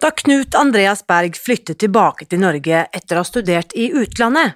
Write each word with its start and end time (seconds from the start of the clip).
Da 0.00 0.10
Knut 0.10 0.54
Andreas 0.54 1.06
Berg 1.06 1.36
flyttet 1.36 1.82
tilbake 1.82 2.24
til 2.24 2.40
Norge 2.40 2.86
etter 2.88 3.18
å 3.18 3.20
ha 3.20 3.28
studert 3.28 3.74
i 3.76 3.90
utlandet, 3.92 4.54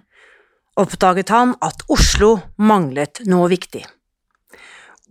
oppdaget 0.80 1.28
han 1.34 1.52
at 1.60 1.84
Oslo 1.92 2.38
manglet 2.56 3.20
noe 3.28 3.50
viktig. 3.52 3.83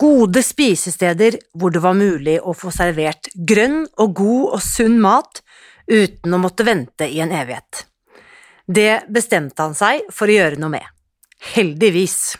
Gode 0.01 0.41
spisesteder 0.41 1.37
hvor 1.53 1.69
det 1.75 1.83
var 1.83 1.93
mulig 1.93 2.39
å 2.41 2.55
få 2.57 2.73
servert 2.73 3.29
grønn 3.35 3.83
og 4.01 4.15
god 4.17 4.57
og 4.57 4.63
sunn 4.65 4.97
mat 5.03 5.43
uten 5.85 6.33
å 6.33 6.41
måtte 6.41 6.65
vente 6.65 7.05
i 7.05 7.21
en 7.21 7.31
evighet. 7.31 7.85
Det 8.65 9.03
bestemte 9.13 9.61
han 9.61 9.77
seg 9.77 10.07
for 10.09 10.31
å 10.31 10.39
gjøre 10.39 10.57
noe 10.57 10.79
med. 10.79 10.87
Heldigvis. 11.53 12.39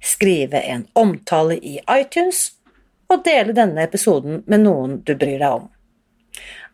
skrive 0.00 0.60
en 0.60 0.86
omtale 0.98 1.58
i 1.58 1.78
iTunes 1.90 2.50
og 3.10 3.24
dele 3.26 3.54
denne 3.56 3.84
episoden 3.84 4.42
med 4.46 4.64
noen 4.64 5.00
du 5.04 5.14
bryr 5.18 5.38
deg 5.40 5.60
om. 5.60 5.68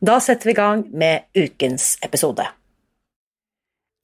Da 0.00 0.18
setter 0.20 0.50
vi 0.50 0.54
i 0.54 0.58
gang 0.58 0.84
med 0.92 1.26
ukens 1.36 1.96
episode. 2.04 2.44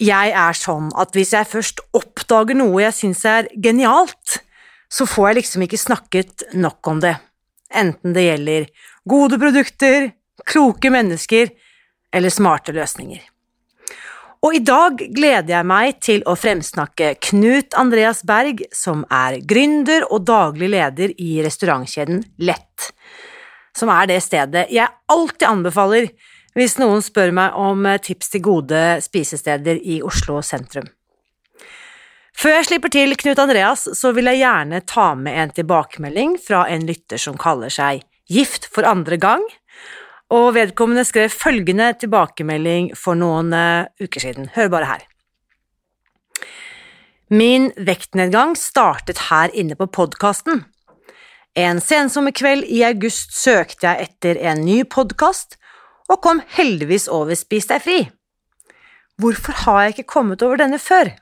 Jeg 0.03 0.33
er 0.35 0.57
sånn 0.57 0.89
at 0.99 1.13
hvis 1.15 1.35
jeg 1.37 1.47
først 1.47 1.83
oppdager 1.95 2.59
noe 2.59 2.81
jeg 2.83 2.97
syns 2.97 3.25
er 3.29 3.51
genialt, 3.63 4.41
så 4.93 5.07
får 5.09 5.29
jeg 5.29 5.39
liksom 5.43 5.67
ikke 5.67 5.81
snakket 5.81 6.47
nok 6.59 6.89
om 6.91 7.03
det, 7.05 7.15
enten 7.71 8.17
det 8.17 8.27
gjelder 8.27 8.67
gode 9.09 9.39
produkter, 9.41 10.11
kloke 10.49 10.91
mennesker 10.93 11.53
eller 12.13 12.35
smarte 12.35 12.75
løsninger. 12.75 13.23
Og 14.43 14.57
i 14.59 14.63
dag 14.67 14.99
gleder 15.15 15.53
jeg 15.53 15.67
meg 15.71 15.99
til 16.03 16.25
å 16.27 16.33
fremsnakke 16.35 17.13
Knut 17.29 17.77
Andreas 17.79 18.25
Berg, 18.27 18.65
som 18.75 19.05
er 19.07 19.37
gründer 19.47 20.03
og 20.09 20.25
daglig 20.27 20.73
leder 20.73 21.13
i 21.15 21.37
restaurantkjeden 21.45 22.25
Lett, 22.43 22.89
som 23.71 23.93
er 23.95 24.11
det 24.11 24.19
stedet 24.25 24.65
jeg 24.75 24.91
alltid 25.15 25.47
anbefaler 25.47 26.11
hvis 26.59 26.75
noen 26.83 27.05
spør 27.07 27.31
meg 27.39 27.55
om 27.55 27.87
eh, 27.87 28.01
tips 28.03 28.35
til 28.35 28.43
gode 28.45 28.83
spisesteder 29.07 29.79
i 29.79 30.03
Oslo 30.03 30.43
sentrum. 30.43 30.91
Før 32.35 32.57
jeg 32.59 32.67
slipper 32.67 32.91
til 32.93 33.15
Knut 33.23 33.39
Andreas, 33.39 33.87
så 33.95 34.11
vil 34.17 34.27
jeg 34.33 34.43
gjerne 34.43 34.83
ta 34.91 35.13
med 35.15 35.39
en 35.39 35.55
tilbakemelding 35.55 36.35
fra 36.43 36.67
en 36.67 36.83
lytter 36.89 37.21
som 37.21 37.39
kaller 37.39 37.71
seg 37.71 38.03
Gift 38.33 38.67
for 38.75 38.87
andre 38.89 39.19
gang, 39.23 39.43
og 40.33 40.55
vedkommende 40.57 41.05
skrev 41.05 41.33
følgende 41.33 41.91
tilbakemelding 42.01 42.93
for 42.97 43.19
noen 43.19 43.53
uh, 43.53 43.89
uker 44.01 44.25
siden. 44.25 44.49
Hør 44.55 44.71
bare 44.73 44.89
her. 44.89 45.09
Min 47.33 47.71
vektnedgang 47.77 48.57
startet 48.61 49.29
her 49.31 49.53
inne 49.57 49.77
på 49.77 49.89
podkasten. 49.93 50.65
En 51.57 51.81
sensommerkveld 51.85 52.65
i 52.65 52.83
august 52.89 53.35
søkte 53.37 53.89
jeg 53.89 54.09
etter 54.09 54.41
en 54.41 54.65
ny 54.65 54.83
podkast, 54.89 55.59
og 56.13 56.21
kom 56.25 56.43
heldigvis 56.57 57.09
over 57.13 57.37
Spis 57.37 57.69
deg 57.69 57.85
fri. 57.85 57.99
Hvorfor 59.21 59.57
har 59.65 59.83
jeg 59.83 59.95
ikke 59.95 60.13
kommet 60.15 60.45
over 60.45 60.61
denne 60.61 60.81
før? 60.81 61.13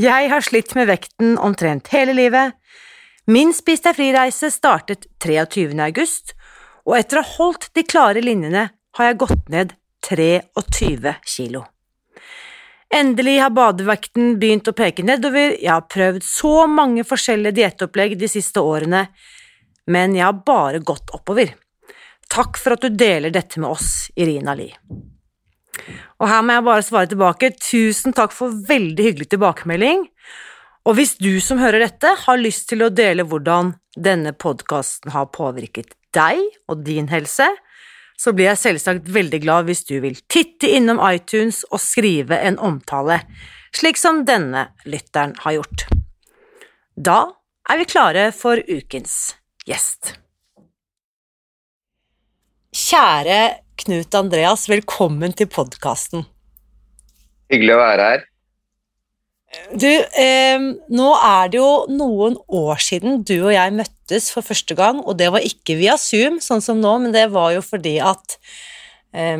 Jeg 0.00 0.28
har 0.32 0.44
slitt 0.44 0.74
med 0.76 0.88
vekten 0.88 1.36
omtrent 1.40 1.88
hele 1.92 2.16
livet. 2.16 2.56
Min 3.28 3.52
Spis 3.56 3.84
deg 3.84 3.96
fri-reise 3.96 4.48
startet 4.52 5.04
23. 5.20 5.72
august, 5.84 6.34
og 6.90 6.96
etter 6.98 7.20
å 7.20 7.22
ha 7.22 7.36
holdt 7.38 7.68
de 7.78 7.84
klare 7.86 8.22
linjene 8.24 8.66
har 8.98 9.06
jeg 9.06 9.20
gått 9.22 9.52
ned 9.52 9.76
23 10.08 11.12
kilo. 11.22 11.64
Endelig 12.90 13.36
har 13.38 13.52
badevekten 13.54 14.32
begynt 14.42 14.66
å 14.66 14.74
peke 14.74 15.04
nedover, 15.06 15.54
jeg 15.54 15.70
har 15.70 15.86
prøvd 15.86 16.24
så 16.26 16.66
mange 16.66 17.04
forskjellige 17.06 17.60
diettopplegg 17.60 18.16
de 18.18 18.26
siste 18.32 18.58
årene, 18.66 19.04
men 19.86 20.16
jeg 20.18 20.26
har 20.26 20.42
bare 20.42 20.82
gått 20.82 21.14
oppover. 21.14 21.54
Takk 22.30 22.58
for 22.58 22.74
at 22.74 22.82
du 22.82 22.98
deler 22.98 23.30
dette 23.30 23.62
med 23.62 23.70
oss, 23.70 24.10
Irina 24.18 24.56
Li. 24.58 24.66
Og 26.18 26.26
her 26.26 26.42
må 26.42 26.56
jeg 26.56 26.66
bare 26.66 26.86
svare 26.86 27.10
tilbake, 27.12 27.52
tusen 27.62 28.14
takk 28.16 28.34
for 28.34 28.58
veldig 28.66 29.06
hyggelig 29.06 29.30
tilbakemelding. 29.30 30.08
Og 30.90 30.96
hvis 30.98 31.12
du 31.22 31.36
som 31.38 31.60
hører 31.62 31.84
dette, 31.84 32.10
har 32.24 32.40
lyst 32.40 32.64
til 32.72 32.80
å 32.82 32.90
dele 32.90 33.22
hvordan 33.22 33.76
denne 33.94 34.32
podkasten 34.34 35.12
har 35.14 35.28
påvirket 35.30 35.92
deg 36.10 36.40
og 36.66 36.80
din 36.82 37.06
helse, 37.12 37.46
så 38.18 38.32
blir 38.34 38.48
jeg 38.48 38.58
selvsagt 38.58 39.06
veldig 39.14 39.38
glad 39.44 39.68
hvis 39.68 39.84
du 39.86 40.00
vil 40.02 40.18
titte 40.26 40.66
innom 40.66 40.98
iTunes 41.06 41.62
og 41.70 41.78
skrive 41.78 42.40
en 42.42 42.58
omtale, 42.58 43.20
slik 43.70 44.00
som 44.02 44.24
denne 44.26 44.66
lytteren 44.82 45.36
har 45.44 45.60
gjort. 45.60 45.84
Da 46.98 47.20
er 47.70 47.78
vi 47.78 47.86
klare 47.86 48.26
for 48.34 48.58
ukens 48.58 49.36
gjest. 49.70 50.16
Kjære 52.74 53.38
Knut 53.84 54.18
Andreas, 54.18 54.66
velkommen 54.66 55.38
til 55.38 55.46
podkasten. 55.54 56.26
Hyggelig 57.46 57.78
å 57.78 57.80
være 57.84 58.10
her. 58.10 58.29
Du, 59.50 59.90
eh, 59.90 60.62
nå 60.94 61.08
er 61.26 61.48
det 61.50 61.58
jo 61.58 61.70
noen 61.90 62.36
år 62.54 62.78
siden 62.82 63.24
du 63.26 63.34
og 63.40 63.50
jeg 63.50 63.72
møttes 63.74 64.30
for 64.30 64.46
første 64.46 64.76
gang, 64.78 65.00
og 65.02 65.18
det 65.18 65.30
var 65.34 65.42
ikke 65.46 65.74
via 65.80 65.96
Zoom, 65.98 66.38
sånn 66.42 66.62
som 66.62 66.78
nå, 66.78 66.92
men 67.02 67.14
det 67.14 67.26
var 67.34 67.56
jo 67.56 67.62
fordi 67.66 67.96
at 67.98 68.36
eh, 69.10 69.34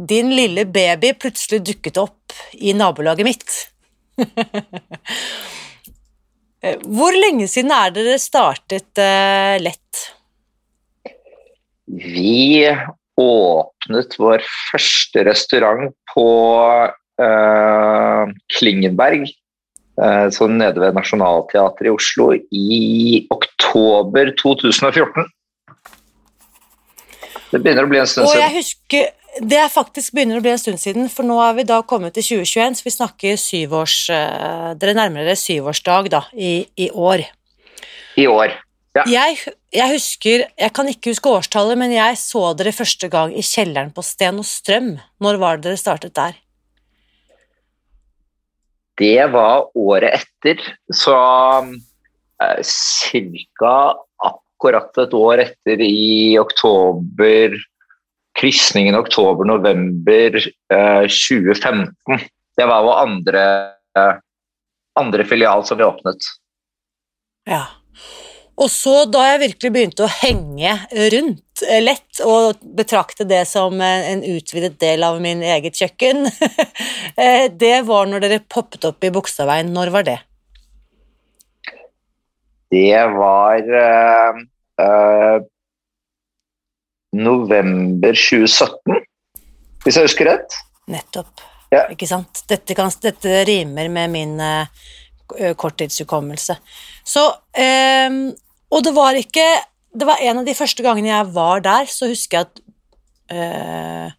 din 0.00 0.32
lille 0.32 0.64
baby 0.64 1.12
plutselig 1.20 1.60
dukket 1.68 2.00
opp 2.00 2.32
i 2.56 2.72
nabolaget 2.76 3.28
mitt. 3.28 3.58
Hvor 6.60 7.12
lenge 7.16 7.46
siden 7.48 7.72
er 7.72 7.92
dere 7.92 8.16
startet 8.20 9.00
eh, 9.00 9.56
Lett? 9.60 10.06
Vi 11.90 12.68
åpnet 13.20 14.16
vår 14.20 14.44
første 14.70 15.24
restaurant 15.28 15.92
på 16.12 16.26
Klingenberg, 18.56 19.28
uh, 20.00 20.26
sånn 20.34 20.58
nede 20.60 20.82
ved 20.82 20.96
Nationaltheatret 20.96 21.90
i 21.90 21.94
Oslo, 21.94 22.30
i 22.34 23.26
oktober 23.34 24.32
2014. 24.40 25.28
Det 27.50 27.58
begynner 27.58 27.86
å 27.86 27.90
bli 27.90 27.98
en 27.98 28.06
stund 28.08 28.28
siden. 28.28 28.36
Og 28.36 28.44
jeg 28.44 28.56
husker, 28.60 29.16
Det 29.46 29.58
er 29.62 29.68
faktisk 29.70 30.14
begynner 30.16 30.40
å 30.40 30.42
bli 30.42 30.50
en 30.50 30.58
stund 30.58 30.80
siden, 30.82 31.06
for 31.08 31.22
nå 31.22 31.36
er 31.44 31.52
vi 31.54 31.64
da 31.68 31.76
kommet 31.86 32.16
til 32.16 32.40
2021, 32.42 32.80
så 32.80 32.86
vi 32.86 32.94
snakker 32.96 33.36
syvårs... 33.38 33.98
Uh, 34.10 34.72
dere 34.80 34.96
nærmer 34.98 35.22
dere 35.22 35.38
syvårsdag 35.38 36.10
da, 36.10 36.24
i, 36.34 36.66
i 36.74 36.90
år. 36.90 37.22
I 38.18 38.26
år. 38.26 38.56
Ja. 38.98 39.04
Jeg, 39.06 39.38
jeg, 39.70 39.86
husker, 39.92 40.44
jeg 40.58 40.74
kan 40.74 40.88
ikke 40.90 41.12
huske 41.12 41.30
årstallet, 41.30 41.78
men 41.78 41.94
jeg 41.94 42.18
så 42.18 42.48
dere 42.58 42.74
første 42.74 43.06
gang 43.12 43.30
i 43.30 43.44
kjelleren 43.46 43.92
på 43.94 44.02
Sten 44.02 44.42
og 44.42 44.48
Strøm. 44.48 44.96
Når 45.22 45.38
var 45.42 45.60
det 45.60 45.68
dere 45.68 45.78
startet 45.78 46.16
der? 46.18 46.34
Det 49.00 49.26
var 49.32 49.70
året 49.78 50.20
etter, 50.20 50.60
så 50.92 51.16
eh, 52.42 52.60
ca. 53.56 53.74
akkurat 54.28 55.00
et 55.00 55.16
år 55.16 55.44
etter, 55.46 55.80
i 55.80 56.36
oktober 56.40 57.56
Krysningen 58.36 58.94
oktober-november 58.94 60.36
eh, 60.38 61.06
2015. 61.08 62.28
Det 62.56 62.66
var 62.68 62.84
vår 62.84 63.00
andre, 63.00 63.42
andre 65.00 65.24
filial 65.24 65.64
som 65.64 65.80
vi 65.80 65.84
åpnet. 65.84 66.28
Ja. 67.48 67.64
Og 68.60 68.68
så, 68.68 69.04
da 69.08 69.24
jeg 69.30 69.40
virkelig 69.46 69.72
begynte 69.72 70.04
å 70.04 70.12
henge 70.20 70.74
rundt 71.12 71.40
eh, 71.40 71.49
lett 71.62 72.20
å 72.24 72.52
betrakte 72.76 73.24
det 73.28 73.44
som 73.48 73.80
en 73.84 74.22
utvidet 74.24 74.78
del 74.80 75.04
av 75.06 75.20
min 75.22 75.42
eget 75.42 75.78
kjøkken, 75.78 76.26
eh, 77.20 77.46
det 77.52 77.76
var 77.88 78.08
når 78.10 78.24
dere 78.24 78.40
poppet 78.48 78.86
opp 78.88 79.04
i 79.04 79.12
Bogstadveien. 79.14 79.72
Når 79.74 79.92
var 79.94 80.06
det? 80.08 80.18
Det 82.70 83.02
var 83.16 83.72
øh, 83.82 84.42
øh, 84.84 85.38
november 87.18 88.14
2017, 88.14 89.00
hvis 89.84 89.98
jeg 89.98 90.06
husker 90.06 90.30
rett. 90.30 90.60
Nettopp. 90.90 91.42
Ja. 91.70 91.86
Ikke 91.90 92.06
sant? 92.10 92.44
Dette, 92.50 92.74
kan, 92.78 92.90
dette 93.02 93.42
rimer 93.46 93.90
med 93.94 94.10
min 94.10 94.32
uh, 94.42 94.66
korttidshukommelse. 95.54 96.56
Så 97.06 97.22
Og 98.70 98.82
det 98.82 98.92
var 98.94 99.18
ikke 99.18 99.44
Det 99.92 100.06
var 100.06 100.22
en 100.22 100.40
av 100.42 100.46
de 100.46 100.54
første 100.54 100.84
gangene 100.86 101.10
jeg 101.10 101.30
var 101.34 101.62
der, 101.66 101.88
så 101.90 102.08
husker 102.10 102.40
jeg 102.40 102.48
at 102.48 102.60
uh, 103.34 104.16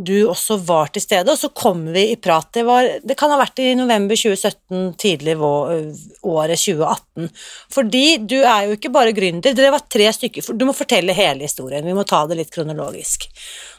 du 0.00 0.14
også 0.30 0.56
var 0.64 0.88
til 0.94 1.02
stede, 1.04 1.28
og 1.28 1.36
så 1.36 1.50
kom 1.52 1.82
vi 1.92 2.06
i 2.14 2.16
prat. 2.16 2.48
Det, 2.56 2.62
var, 2.64 2.86
det 3.04 3.16
kan 3.20 3.32
ha 3.32 3.36
vært 3.40 3.60
i 3.60 3.74
november 3.76 4.16
2017, 4.16 4.94
tidlig 5.00 5.34
året 5.36 6.56
2018. 6.56 7.28
Fordi 7.74 8.04
du 8.24 8.38
er 8.38 8.70
jo 8.70 8.78
ikke 8.78 8.92
bare 8.94 9.12
gründer, 9.16 9.56
dere 9.56 9.74
var 9.74 9.84
tre 9.92 10.08
stykker, 10.16 10.54
du 10.56 10.64
må 10.68 10.76
fortelle 10.76 11.16
hele 11.16 11.44
historien, 11.44 11.84
vi 11.84 11.96
må 11.96 12.06
ta 12.08 12.22
det 12.30 12.40
litt 12.40 12.54
kronologisk. 12.54 13.28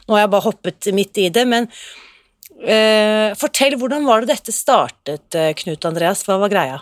Nå 0.06 0.14
har 0.14 0.24
jeg 0.24 0.32
bare 0.36 0.46
hoppet 0.46 0.92
midt 0.94 1.22
i 1.24 1.26
det, 1.34 1.44
men 1.50 1.66
uh, 1.66 3.34
fortell, 3.42 3.74
hvordan 3.80 4.06
var 4.06 4.22
det 4.22 4.36
dette 4.36 4.54
startet, 4.54 5.26
eh, 5.34 5.50
Knut 5.58 5.90
Andreas, 5.90 6.22
hva 6.28 6.38
var 6.44 6.54
greia? 6.54 6.78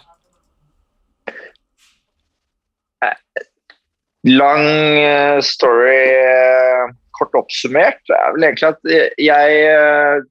Lang 4.29 4.67
story 5.41 5.97
kort 7.21 7.37
oppsummert. 7.45 8.01
Det 8.09 8.17
er 8.17 8.35
vel 8.35 8.47
egentlig 8.49 8.71
at 8.71 9.19
jeg 9.21 9.59
eh, 9.69 10.23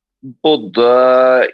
bodde 0.44 0.90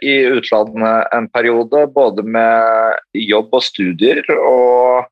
i 0.04 0.16
utlandet 0.36 1.12
en 1.14 1.28
periode, 1.34 1.84
både 1.94 2.24
med 2.24 3.20
jobb 3.26 3.54
og 3.56 3.64
studier, 3.64 4.22
og 4.36 5.06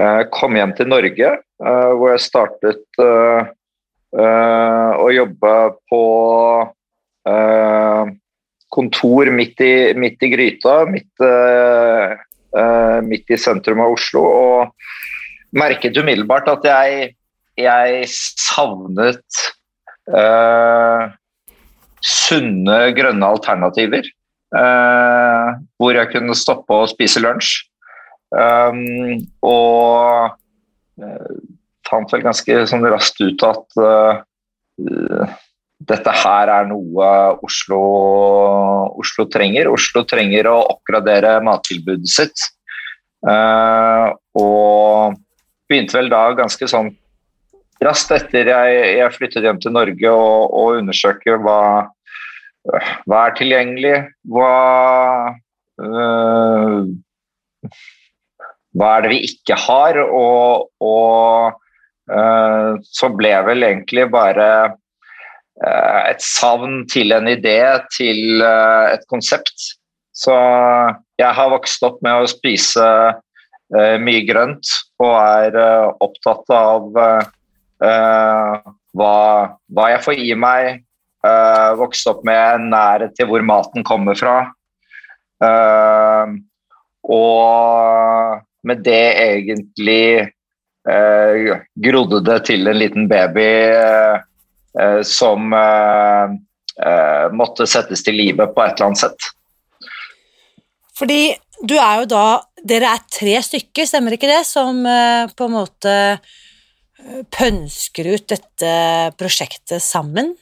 eh, 0.00 0.24
kom 0.34 0.56
hjem 0.58 0.74
til 0.78 0.90
Norge, 0.90 1.34
eh, 1.38 1.90
hvor 1.94 2.14
jeg 2.14 2.26
startet 2.26 3.04
å 4.08 5.08
jobbe 5.12 5.50
på 5.92 5.98
kontor 8.72 9.28
midt 9.36 9.60
i, 9.60 9.72
midt 10.00 10.24
i 10.24 10.30
gryta, 10.32 10.78
midt, 10.88 11.12
midt, 13.04 13.26
i 13.28 13.36
sentrum 13.36 13.82
av 13.84 13.92
Oslo, 13.98 14.22
og 14.24 14.88
merket 15.56 15.96
umiddelbart 15.96 16.48
at 16.50 16.66
jeg, 16.68 17.14
jeg 17.58 18.04
savnet 18.12 19.40
uh, 20.12 21.08
sunne, 22.04 22.78
grønne 22.96 23.32
alternativer. 23.34 24.08
Uh, 24.48 25.58
hvor 25.76 25.92
jeg 25.92 26.08
kunne 26.14 26.36
stoppe 26.38 26.72
og 26.72 26.88
spise 26.92 27.20
lunsj. 27.20 27.66
Um, 28.32 29.20
og 29.44 30.32
uh, 31.00 31.36
fant 31.88 32.12
vel 32.12 32.24
ganske 32.24 32.62
sånn 32.68 32.84
raskt 32.88 33.20
ut 33.24 33.44
at 33.48 33.78
dette 35.88 36.12
her 36.20 36.50
er 36.52 36.66
noe 36.68 37.06
Oslo, 37.44 37.78
Oslo, 39.00 39.24
trenger. 39.32 39.70
Oslo 39.72 40.04
trenger 40.06 40.50
å 40.50 40.58
oppgradere 40.74 41.38
mattilbudet 41.42 42.12
sitt. 42.12 42.44
og 43.24 45.16
begynte 45.68 45.98
vel 45.98 46.10
da 46.12 46.22
ganske 46.38 46.68
sånn 46.70 46.90
raskt 47.84 48.14
etter 48.16 48.50
jeg, 48.50 48.78
jeg, 48.98 49.14
flyttet 49.14 49.46
hjem 49.46 49.60
til 49.62 49.74
Norge 49.76 50.10
og, 50.10 50.54
og 50.56 50.80
undersøke 50.80 51.36
hva, 51.44 51.60
hva 53.06 53.20
er 53.24 53.36
tilgjengelig, 53.38 53.94
hva 54.32 54.54
øh, 55.84 56.88
Hva 58.78 58.90
er 58.94 59.02
det 59.02 59.10
vi 59.10 59.22
ikke 59.26 59.56
har? 59.58 59.96
Og, 60.04 60.68
og 60.84 61.56
øh, 62.12 62.76
så 62.84 63.08
ble 63.10 63.32
vel 63.48 63.66
egentlig 63.66 64.04
bare 64.12 64.48
øh, 64.68 66.02
et 66.12 66.22
savn 66.22 66.84
til 66.92 67.16
en 67.16 67.26
idé, 67.32 67.58
til 67.96 68.44
øh, 68.44 68.92
et 68.92 69.02
konsept. 69.10 69.72
Så 70.14 70.36
jeg 71.18 71.34
har 71.34 71.50
vokst 71.50 71.82
opp 71.86 71.98
med 72.06 72.22
å 72.22 72.30
spise 72.30 72.86
mye 73.68 74.22
grønt 74.24 74.70
og 75.04 75.10
er 75.12 75.56
opptatt 76.00 76.54
av 76.56 76.96
Uh, 77.78 78.58
hva, 78.98 79.14
hva, 79.70 79.88
jeg 79.94 80.02
får 80.04 80.22
i 80.22 80.34
meg. 80.38 80.82
Uh, 81.22 81.74
vokst 81.78 82.06
opp 82.10 82.22
med 82.26 82.68
nærhet 82.70 83.14
til 83.18 83.28
hvor 83.30 83.42
maten 83.46 83.86
kommer 83.86 84.18
fra. 84.18 84.40
Uh, 85.42 86.38
og 87.08 88.42
med 88.66 88.82
det 88.86 89.04
egentlig 89.22 90.28
grodde 91.78 92.18
det 92.26 92.36
til 92.48 92.68
en 92.70 92.78
liten 92.78 93.06
baby 93.10 93.46
som 95.06 95.52
måtte 97.38 97.66
settes 97.70 98.02
til 98.06 98.18
live 98.18 98.48
på 98.50 98.64
et 98.64 98.74
eller 98.74 98.86
annet 98.88 99.00
sett. 99.00 99.28
Fordi 100.98 101.20
du 101.70 101.76
er 101.78 102.02
jo 102.02 102.08
da 102.10 102.24
Dere 102.66 102.90
er 102.94 103.04
tre 103.12 103.36
stykker, 103.44 103.86
stemmer 103.86 104.16
ikke 104.16 104.30
det, 104.30 104.42
som 104.48 104.82
på 104.82 105.46
en 105.46 105.54
måte 105.54 105.94
pønsker 107.34 108.08
ut 108.14 108.26
dette 108.32 108.72
prosjektet 109.18 109.82
sammen? 109.84 110.32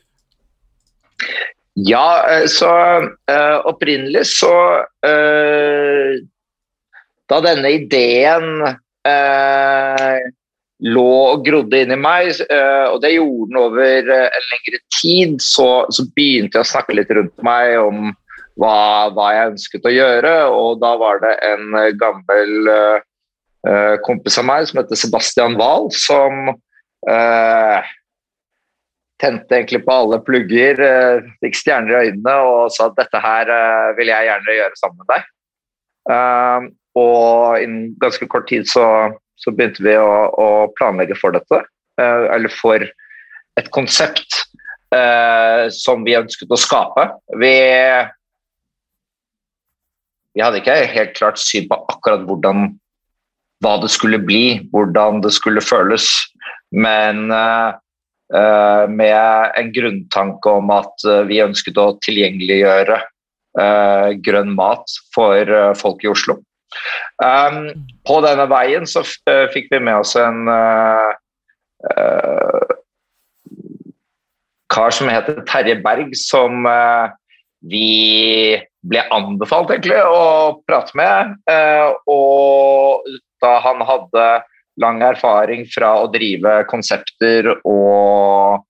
Ja, 1.77 2.25
eh, 2.33 2.47
så 2.49 2.71
opprinnelig 3.69 4.25
så 4.33 4.53
Da 7.27 7.41
denne 7.43 7.73
ideen 7.75 8.63
lå 10.87 11.11
og 11.33 11.45
grodde 11.47 11.81
inni 11.83 11.97
meg, 11.99 12.37
og 12.93 13.01
det 13.03 13.15
gjorde 13.17 13.49
den 13.51 13.59
over 13.59 14.11
en 14.13 14.47
lengre 14.53 14.81
tid, 14.95 15.37
så, 15.43 15.69
så, 15.91 16.05
begynte 16.15 16.61
jeg 16.61 16.67
å 16.67 16.71
snakke 16.71 16.97
litt 16.99 17.11
rundt 17.17 17.45
meg 17.47 17.77
om 17.81 18.13
hva, 18.61 19.13
hva 19.13 19.27
jeg 19.35 19.51
ønsket 19.53 19.89
å 19.89 19.93
gjøre, 19.93 20.33
og 20.53 20.81
da 20.81 20.95
var 21.01 21.21
det 21.25 21.35
en 21.45 21.77
gammel 22.01 22.71
uh, 22.73 23.97
kompis 24.07 24.39
av 24.41 24.49
meg 24.49 24.69
som 24.69 24.81
heter 24.81 25.01
Sebastian 25.01 25.59
Wahl, 25.61 25.91
som 25.93 26.55
uh, 26.55 27.93
tente 29.21 29.59
egentlig 29.59 29.83
på 29.85 29.99
alle 30.01 30.23
plugger, 30.25 30.81
uh, 30.81 31.29
fikk 31.45 31.61
stjerner 31.61 31.93
i 31.93 32.09
øynene 32.09 32.37
og 32.49 32.73
sa 32.73 32.89
at 32.89 32.99
dette 33.01 33.23
her 33.23 33.53
vil 34.01 34.13
jeg 34.13 34.31
gjerne 34.31 34.59
gjøre 34.61 34.81
sammen 34.81 35.05
med 35.05 35.15
deg. 35.15 35.31
Og 36.97 37.61
innen 37.61 37.89
ganske 38.01 38.25
kort 38.31 38.47
tid 38.49 38.69
så, 38.71 38.87
så 39.37 39.53
begynte 39.53 39.83
vi 39.85 39.97
å, 40.01 40.13
å, 40.33 40.47
planlegge 40.79 41.17
for 41.19 41.35
dette, 41.35 41.59
eller 41.99 42.53
for 42.57 42.81
et 43.59 43.69
konsept 43.75 44.39
som 45.75 46.07
vi 46.07 46.15
ønsket 46.17 46.55
å 46.55 46.61
skape. 46.61 47.09
Vi 47.43 47.53
vi 50.37 50.45
hadde 50.45 50.61
ikke 50.61 50.77
helt 50.93 51.17
klart 51.17 51.41
syn 51.41 51.65
på 51.71 51.79
akkurat 51.89 52.27
hvordan 52.29 52.75
hva 53.65 53.79
det 53.81 53.89
skulle 53.89 54.21
bli, 54.21 54.61
hvordan 54.69 55.23
det 55.25 55.33
skulle 55.33 55.65
føles. 55.65 56.11
Men 56.77 57.31
uh, 57.33 57.73
med 58.93 59.57
en 59.57 59.73
grunntanke 59.73 60.57
om 60.61 60.73
at 60.75 61.07
uh, 61.09 61.23
vi 61.29 61.41
ønsket 61.41 61.81
å 61.81 61.95
tilgjengeliggjøre 62.05 62.99
uh, 63.01 64.09
grønn 64.27 64.53
mat 64.59 64.99
for 65.17 65.57
folk 65.81 66.05
i 66.05 66.13
Oslo. 66.13 66.37
Um, 67.23 67.71
på 68.05 68.21
denne 68.27 68.45
veien 68.51 68.85
så 68.85 69.07
fikk 69.55 69.71
vi 69.73 69.81
med 69.81 70.03
oss 70.03 70.13
en 70.21 70.45
kar 74.69 74.93
som 74.93 75.09
heter 75.09 75.41
Terje 75.49 75.79
Berg, 75.81 76.11
som 76.19 76.67
vi 77.65 78.59
ble 78.87 79.03
anbefalt 79.15 79.73
egentlig 79.73 79.99
å 80.05 80.61
prate 80.69 80.95
med. 80.99 81.33
og 82.07 83.07
da 83.43 83.59
han 83.65 83.83
hadde 83.85 84.27
lang 84.81 85.03
erfaring 85.05 85.65
fra 85.73 85.93
å 86.03 86.09
drive 86.13 86.63
konsepter 86.71 87.49
og 87.57 88.65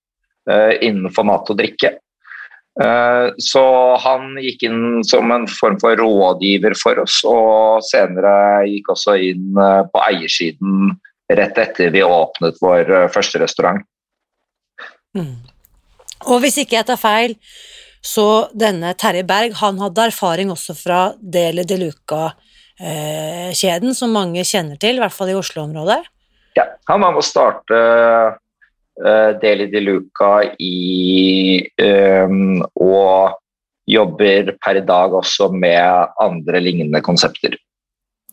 uh, 0.49 0.73
innenfor 0.81 1.27
mat 1.27 1.49
og 1.51 1.59
drikke. 1.59 1.97
Uh, 2.77 3.33
så 3.41 3.63
han 4.03 4.35
gikk 4.41 4.67
inn 4.69 5.03
som 5.07 5.33
en 5.33 5.47
form 5.49 5.79
for 5.81 5.97
rådgiver 5.99 6.77
for 6.79 7.01
oss, 7.03 7.19
og 7.27 7.83
senere 7.87 8.67
gikk 8.69 8.93
også 8.93 9.17
inn 9.31 9.57
på 9.91 10.03
eiersiden 10.07 10.95
rett 11.27 11.59
etter 11.59 11.91
vi 11.91 12.05
åpnet 12.05 12.59
vår 12.63 13.09
første 13.11 13.41
restaurant. 13.43 13.81
Mm. 15.17 15.35
Og 16.31 16.39
hvis 16.43 16.61
ikke 16.61 16.77
jeg 16.77 16.87
tar 16.87 16.99
feil, 17.01 17.33
så 18.07 18.27
denne 18.55 18.93
Terje 18.99 19.25
Berg 19.27 19.57
han 19.59 19.81
hadde 19.83 20.07
erfaring 20.13 20.53
også 20.53 20.75
fra 20.77 20.99
Deli 21.19 21.65
de 21.67 21.81
Luca 21.81 22.29
kjeden 22.77 23.95
som 23.97 24.11
mange 24.13 24.43
kjenner 24.45 24.77
til, 24.77 24.99
i 24.99 25.01
hvert 25.01 25.15
fall 25.15 25.31
i 25.31 25.35
Oslo-området. 25.35 25.97
Ja, 26.57 26.65
han 26.85 27.01
var 27.01 27.13
med 27.13 27.21
å 27.21 27.25
starte 27.25 27.79
uh, 29.01 29.31
Deli 29.41 29.67
de 29.73 29.81
Luca 29.81 30.31
i 30.61 31.57
um, 31.81 32.63
Og 32.81 33.37
jobber 33.87 34.51
per 34.59 34.81
i 34.81 34.85
dag 34.85 35.13
også 35.15 35.47
med 35.53 36.17
andre 36.19 36.59
lignende 36.59 36.99
konsepter. 37.05 37.55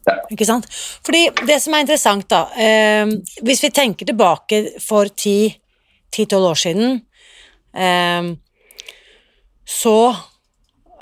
Ja. 0.04 0.16
Ikke 0.34 0.46
sant? 0.48 0.66
Fordi 1.06 1.28
det 1.46 1.60
som 1.62 1.76
er 1.76 1.84
interessant, 1.84 2.26
da 2.28 2.42
eh, 2.60 3.06
Hvis 3.40 3.62
vi 3.64 3.70
tenker 3.72 4.08
tilbake 4.08 4.58
for 4.82 5.08
ti-tolv 5.14 6.50
år 6.50 6.58
siden, 6.60 6.98
eh, 7.72 8.34
så 9.68 10.14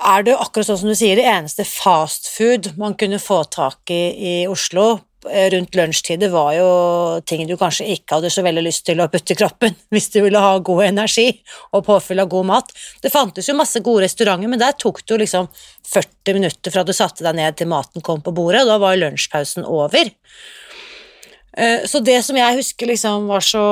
er 0.02 0.26
det 0.26 0.34
akkurat 0.34 0.66
sånn 0.66 0.80
som 0.80 0.90
du 0.90 0.96
sier, 0.98 1.18
det 1.18 1.28
eneste 1.28 1.66
fastfood 1.68 2.72
man 2.80 2.96
kunne 2.98 3.22
få 3.22 3.42
tak 3.50 3.90
i 3.94 4.02
i 4.18 4.34
Oslo 4.50 4.96
Eh, 5.30 5.50
rundt 5.50 5.74
lunsjtider 5.74 6.28
var 6.28 6.54
jo 6.56 6.68
ting 7.26 7.44
du 7.46 7.54
kanskje 7.56 7.86
ikke 7.94 8.16
hadde 8.16 8.30
så 8.32 8.42
veldig 8.42 8.64
lyst 8.66 8.82
til 8.88 8.98
å 8.98 9.06
putte 9.10 9.36
i 9.36 9.38
kroppen 9.38 9.76
hvis 9.94 10.08
du 10.10 10.18
ville 10.24 10.40
ha 10.42 10.56
god 10.58 10.82
energi 10.88 11.28
og 11.70 11.84
påfyll 11.86 12.24
av 12.24 12.30
god 12.32 12.48
mat. 12.48 12.72
Det 13.02 13.12
fantes 13.12 13.46
jo 13.46 13.54
masse 13.58 13.78
gode 13.86 14.08
restauranter, 14.08 14.50
men 14.50 14.62
der 14.62 14.74
tok 14.74 15.04
det 15.04 15.14
jo 15.14 15.20
liksom 15.22 15.48
40 15.92 16.38
minutter 16.40 16.74
fra 16.74 16.82
du 16.86 16.90
satte 16.96 17.22
deg 17.22 17.38
ned 17.38 17.58
til 17.58 17.70
maten 17.70 18.02
kom 18.02 18.24
på 18.24 18.34
bordet, 18.34 18.64
og 18.64 18.72
da 18.72 18.80
var 18.82 18.98
lunsjpausen 18.98 19.68
over. 19.68 20.10
Eh, 21.56 21.84
så 21.84 22.00
det 22.00 22.18
som 22.24 22.36
jeg 22.38 22.56
husker 22.56 22.88
liksom 22.88 23.28
var 23.28 23.44
så 23.44 23.64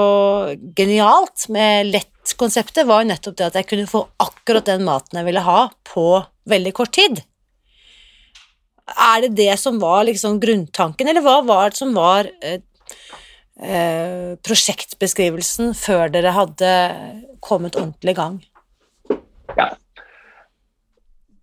genialt 0.77 1.47
med 1.53 1.89
lett-konseptet, 1.95 2.85
var 2.89 3.03
jo 3.03 3.11
nettopp 3.11 3.39
det 3.39 3.49
at 3.49 3.59
jeg 3.61 3.69
kunne 3.71 3.91
få 3.91 4.05
akkurat 4.21 4.69
den 4.69 4.85
maten 4.89 5.21
jeg 5.21 5.29
ville 5.31 5.45
ha, 5.47 5.63
på 5.89 6.07
veldig 6.51 6.75
kort 6.77 6.93
tid. 6.99 7.23
Er 8.91 9.25
det 9.25 9.33
det 9.39 9.55
som 9.63 9.79
var 9.81 10.05
liksom 10.09 10.41
grunntanken, 10.43 11.09
eller 11.09 11.25
hva 11.25 11.41
var 11.47 11.73
det 11.73 11.81
som 11.81 11.95
var 11.97 12.29
eh, 12.45 12.61
eh, 13.63 14.37
prosjektbeskrivelsen 14.45 15.73
før 15.79 16.13
dere 16.13 16.37
hadde 16.37 16.73
kommet 17.41 17.79
ordentlig 17.81 18.13
i 18.13 18.21
gang? 18.21 18.41
Ja. 19.57 19.73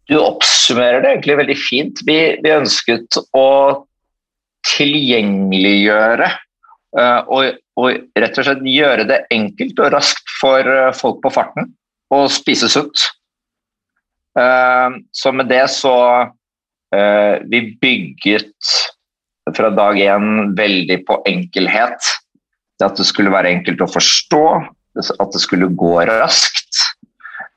Du 0.08 0.20
oppsummerer 0.22 1.02
det 1.02 1.16
egentlig 1.16 1.42
veldig 1.42 1.58
fint. 1.60 2.02
Vi, 2.08 2.20
vi 2.44 2.54
ønsket 2.54 3.18
å 3.36 3.48
tilgjengeliggjøre 4.68 6.30
uh, 7.00 7.22
og, 7.34 7.60
og, 7.80 8.02
rett 8.18 8.40
og 8.40 8.48
slett 8.48 8.66
gjøre 8.68 9.08
det 9.10 9.22
enkelt 9.34 9.80
og 9.84 9.94
raskt 9.96 10.34
for 10.42 10.68
uh, 10.68 10.96
folk 10.96 11.22
på 11.24 11.34
farten 11.34 11.72
å 12.14 12.24
spise 12.32 12.70
sunt. 12.72 13.08
Uh, 14.38 15.00
så 15.16 15.34
med 15.36 15.50
det 15.52 15.66
så 15.74 15.96
Eh, 16.96 17.42
vi 17.44 17.78
bygget 17.82 18.56
fra 19.56 19.70
dag 19.70 20.00
én 20.00 20.56
veldig 20.56 21.02
på 21.08 21.20
enkelhet. 21.28 22.12
At 22.84 23.00
det 23.00 23.08
skulle 23.10 23.34
være 23.34 23.52
enkelt 23.52 23.82
å 23.84 23.90
forstå, 23.90 24.44
at 25.18 25.34
det 25.34 25.42
skulle 25.44 25.72
gå 25.76 25.94
raskt. 26.08 26.84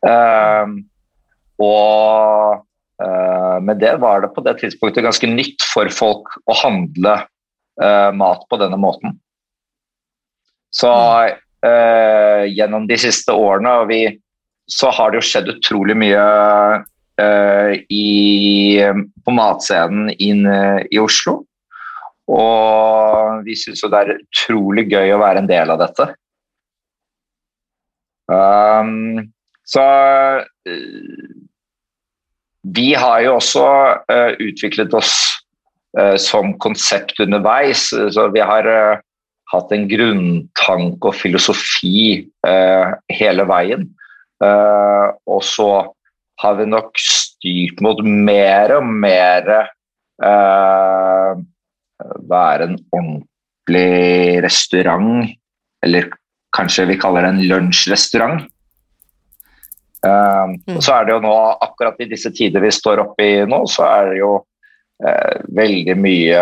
Eh, 0.07 0.75
og 1.61 2.65
eh, 3.05 3.59
med 3.67 3.81
det 3.83 3.97
var 4.03 4.25
det 4.25 4.33
på 4.37 4.45
det 4.47 4.57
tidspunktet 4.61 5.07
ganske 5.07 5.31
nytt 5.31 5.67
for 5.73 5.91
folk 5.95 6.33
å 6.47 6.57
handle 6.65 7.21
mat 7.81 8.43
på 8.51 8.57
denne 8.61 8.77
måten. 8.77 9.15
Så 10.69 10.91
gjennom 12.45 12.85
de 12.91 12.99
siste 13.01 13.33
årene 13.33 13.71
og 13.81 13.87
vi, 13.89 14.03
så 14.69 14.91
har 14.93 15.15
det 15.15 15.23
jo 15.23 15.29
skjedd 15.31 15.49
utrolig 15.55 15.97
mye 15.97 16.25
i, 17.89 18.11
på 19.25 19.33
matscenen 19.33 20.13
inn, 20.21 20.45
i 20.93 21.01
Oslo. 21.01 21.39
Og 22.29 23.41
vi 23.47 23.57
syns 23.57 23.81
jo 23.81 23.89
det 23.91 24.03
er 24.03 24.19
utrolig 24.19 24.85
gøy 24.93 25.15
å 25.15 25.23
være 25.23 25.41
en 25.41 25.49
del 25.49 25.73
av 25.73 25.81
dette. 25.81 26.11
Um, 28.31 29.33
så 29.67 29.83
vi 32.63 32.91
har 32.95 33.23
jo 33.25 33.37
også 33.39 33.67
utviklet 34.41 34.93
oss 34.97 35.15
som 36.21 36.53
konsept 36.63 37.19
underveis. 37.23 37.89
Så 37.91 38.27
vi 38.35 38.43
har 38.45 38.69
hatt 39.51 39.73
en 39.75 39.87
grunntanke 39.91 41.11
og 41.11 41.17
filosofi 41.17 42.29
hele 43.17 43.47
veien. 43.49 43.89
og 44.45 45.41
så 45.45 45.71
har 46.41 46.57
vi 46.57 46.69
nok 46.69 46.97
styrt 47.01 47.81
mot 47.85 48.01
mer 48.05 48.73
og 48.79 48.87
mer 48.87 49.51
uh, 50.25 51.37
være 52.31 52.69
en 52.69 52.79
ordentlig 52.97 54.41
restaurant, 54.45 55.29
eller 55.85 56.09
kanskje 56.57 56.89
vi 56.91 56.99
kaller 57.01 57.27
det 57.27 57.35
en 57.35 57.45
lunsjrestaurant. 57.51 58.47
Uh, 60.01 60.57
mm. 60.65 60.79
Så 60.81 60.95
er 60.95 61.07
det 61.07 61.17
jo 61.17 61.23
nå, 61.25 61.35
akkurat 61.61 62.01
i 62.01 62.09
disse 62.09 62.33
tider 62.33 62.65
vi 62.65 62.73
står 62.73 63.03
oppe 63.05 63.27
i 63.27 63.35
nå, 63.49 63.65
så 63.69 63.85
er 63.89 64.13
det 64.13 64.21
jo 64.23 64.33
eh, 65.05 65.43
veldig 65.57 65.97
mye 66.01 66.41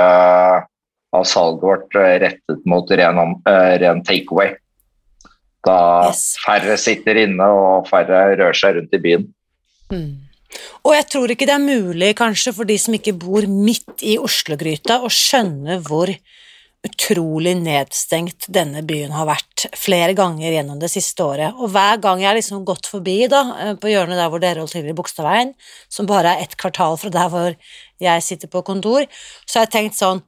av 1.19 1.27
salget 1.27 1.65
vårt 1.65 1.99
rettet 2.23 2.65
mot 2.69 2.91
ren, 3.01 3.19
ren 3.83 4.05
takeaway. 4.07 4.55
Da 5.67 5.81
yes. 6.07 6.37
færre 6.45 6.77
sitter 6.79 7.19
inne 7.25 7.51
og 7.51 7.89
færre 7.91 8.29
rører 8.37 8.57
seg 8.57 8.77
rundt 8.79 8.95
i 8.95 9.03
byen. 9.03 9.27
Mm. 9.91 10.29
Og 10.87 10.95
jeg 10.95 11.07
tror 11.13 11.33
ikke 11.33 11.49
det 11.49 11.57
er 11.57 11.65
mulig, 11.65 12.13
kanskje, 12.19 12.55
for 12.57 12.69
de 12.69 12.77
som 12.81 12.95
ikke 12.97 13.17
bor 13.21 13.45
midt 13.51 14.05
i 14.07 14.17
Oslo-gryta, 14.21 15.01
å 15.05 15.11
skjønne 15.13 15.81
hvor 15.85 16.13
utrolig 16.87 17.57
nedstengt 17.59 18.47
denne 18.55 18.85
byen 18.87 19.11
har 19.17 19.27
vært 19.27 19.67
flere 19.77 20.15
ganger 20.17 20.55
gjennom 20.55 20.79
det 20.79 20.91
siste 20.93 21.25
året. 21.25 21.57
Og 21.59 21.73
hver 21.75 21.99
gang 22.03 22.23
jeg 22.23 22.31
har 22.31 22.39
liksom 22.39 22.65
gått 22.69 22.87
forbi 22.87 23.27
da, 23.31 23.43
eh, 23.59 23.75
på 23.75 23.91
hjørnet 23.91 24.21
der 24.21 24.31
hvor 24.31 24.43
dere 24.43 24.63
holdt 24.63 24.77
til 24.77 24.87
i 24.87 24.95
Bogstadveien, 24.95 25.55
som 25.91 26.07
bare 26.07 26.37
er 26.37 26.47
ett 26.47 26.57
kvartal 26.57 26.97
fra 26.97 27.11
der 27.11 27.29
hvor 27.33 27.57
jeg 27.99 28.23
sitter 28.23 28.49
på 28.49 28.63
kontor, 28.63 29.07
så 29.45 29.59
har 29.59 29.67
jeg 29.67 29.75
tenkt 29.75 29.99
sånn 29.99 30.23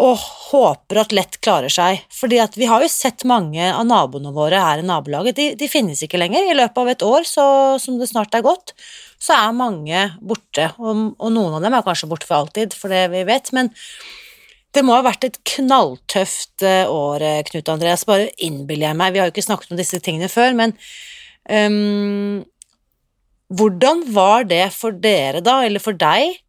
og 0.00 0.18
håper 0.50 0.98
at 1.04 1.12
Lett 1.14 1.36
klarer 1.44 1.70
seg. 1.70 2.00
Fordi 2.10 2.40
at 2.42 2.56
vi 2.58 2.66
har 2.66 2.82
jo 2.82 2.90
sett 2.90 3.22
mange 3.28 3.68
av 3.68 3.84
naboene 3.86 4.32
våre 4.34 4.58
her 4.58 4.82
i 4.82 4.86
nabolaget. 4.86 5.36
De, 5.38 5.46
de, 5.54 5.68
finnes 5.70 6.02
ikke 6.02 6.18
lenger. 6.18 6.48
I 6.50 6.56
løpet 6.58 6.80
av 6.82 6.90
et 6.90 7.04
år, 7.06 7.28
så, 7.28 7.44
som 7.78 8.00
det 8.00 8.10
snart 8.10 8.34
er 8.34 8.42
gått, 8.42 8.74
så 9.22 9.36
er 9.36 9.54
mange 9.54 10.08
borte. 10.18 10.72
Og, 10.80 11.14
og, 11.14 11.30
noen 11.30 11.54
av 11.60 11.62
dem 11.62 11.78
er 11.78 11.86
kanskje 11.86 12.10
borte 12.10 12.26
for 12.26 12.42
alltid, 12.42 12.74
for 12.74 12.90
det 12.90 13.06
vi 13.14 13.22
vet. 13.28 13.52
Men 13.54 13.70
det 14.74 14.82
må 14.86 14.96
ha 14.96 15.04
vært 15.06 15.26
et 15.28 15.36
knalltøft 15.54 16.64
eh, 16.66 16.90
år, 16.90 17.22
Knut 17.50 17.70
Andreas. 17.70 18.06
Bare 18.08 18.30
innbiller 18.42 18.90
jeg 18.90 18.98
meg. 18.98 19.14
Vi 19.14 19.22
har 19.22 19.28
jo 19.28 19.34
ikke 19.34 19.46
snakket 19.46 19.74
om 19.74 19.80
disse 19.80 20.00
tingene 20.02 20.30
før, 20.32 20.56
men 20.58 20.74
um, 21.46 22.42
hvordan 23.54 24.02
var 24.14 24.48
det 24.50 24.66
for 24.74 24.96
dere, 24.96 25.42
da, 25.44 25.60
eller 25.66 25.82
for 25.82 25.96
deg, 25.98 26.40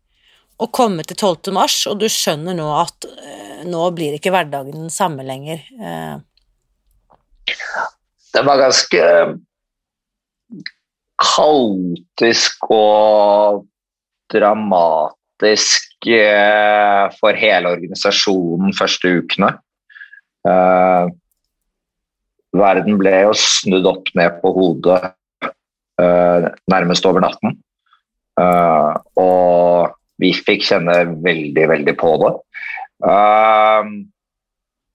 å 0.55 0.70
komme 0.72 1.03
til 1.03 1.17
12. 1.20 1.51
mars, 1.55 1.82
og 1.89 2.00
du 2.00 2.08
skjønner 2.10 2.55
nå 2.58 2.67
at 2.79 3.08
uh, 3.10 3.65
nå 3.67 3.89
blir 3.96 4.15
ikke 4.15 4.32
hverdagen 4.34 4.86
den 4.86 4.94
samme 4.94 5.25
lenger. 5.27 5.62
Uh. 5.77 6.24
Det 8.36 8.44
var 8.44 8.62
ganske 8.63 9.03
kaotisk 11.22 12.72
og 12.74 13.65
dramatisk 14.34 15.95
for 17.19 17.38
hele 17.39 17.71
organisasjonen 17.75 18.74
første 18.77 19.09
ukene. 19.19 19.51
verden 22.55 22.97
ble 23.01 23.13
jo 23.25 23.33
snudd 23.33 23.88
opp 23.89 24.12
ned 24.15 24.38
på 24.41 24.51
hodet 24.53 25.13
nærmest 26.69 27.05
over 27.09 27.24
natten. 27.25 27.57
og 28.38 29.95
vi 30.21 30.31
fikk 30.35 30.63
kjenne 30.69 30.97
veldig, 31.24 31.65
veldig 31.71 31.95
på 32.00 32.12
det. 32.24 32.33
Uh, 33.03 33.83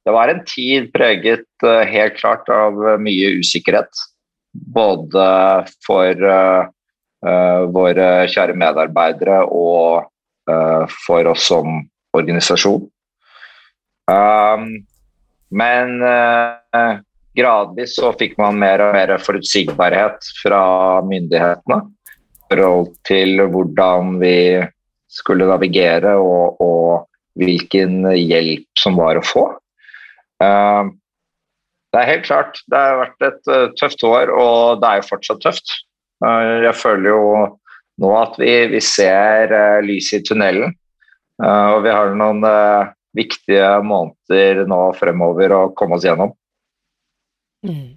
det 0.06 0.14
var 0.16 0.32
en 0.32 0.42
tid 0.48 0.88
preget 0.94 1.46
uh, 1.66 1.82
helt 1.88 2.16
klart 2.20 2.48
av 2.52 2.78
mye 3.02 3.34
usikkerhet. 3.40 4.06
Både 4.50 5.24
for 5.86 6.24
våre 7.70 8.06
kjære 8.32 8.54
medarbeidere 8.58 9.44
og 9.46 10.08
for 11.06 11.28
oss 11.30 11.44
som 11.46 11.82
organisasjon. 12.16 12.88
men 15.50 15.92
gradvis 17.36 17.94
så 17.98 18.10
fikk 18.18 18.36
man 18.40 18.58
mer 18.58 18.82
og 18.82 18.94
mer 18.96 19.12
forutsigbarhet 19.22 20.30
fra 20.40 20.62
myndighetene 21.06 21.80
i 21.84 22.54
forhold 22.54 22.90
til 23.06 23.44
hvordan 23.52 24.16
vi 24.22 24.36
skulle 25.10 25.48
navigere, 25.48 26.16
og, 26.18 26.60
og, 26.62 27.06
hvilken 27.38 28.02
hjelp 28.10 28.66
som 28.78 28.98
var 28.98 29.18
å 29.18 29.24
få. 29.24 29.44
Uh, 30.42 30.90
det 31.90 32.00
er 32.00 32.10
helt 32.10 32.26
klart, 32.26 32.58
det 32.70 32.80
har 32.80 32.98
vært 33.00 33.26
et 33.26 33.50
uh, 33.50 33.68
tøft 33.78 34.02
år, 34.06 34.32
og 34.34 34.82
det 34.82 34.90
er 34.90 35.00
jo 35.00 35.08
fortsatt 35.12 35.42
tøft. 35.46 35.72
Jeg 36.20 36.74
føler 36.76 37.06
jo 37.08 37.22
nå 38.00 38.10
at 38.16 38.38
vi, 38.40 38.52
vi 38.72 38.80
ser 38.84 39.52
lyset 39.84 40.22
i 40.22 40.28
tunnelen. 40.30 40.74
og 41.40 41.82
vi 41.84 41.92
har 41.92 42.14
noen 42.16 42.44
viktige 43.16 43.68
måneder 43.84 44.64
nå 44.68 44.80
fremover 44.96 45.52
å 45.56 45.60
komme 45.76 45.98
oss 45.98 46.06
gjennom. 46.06 46.32
Mm. 47.66 47.96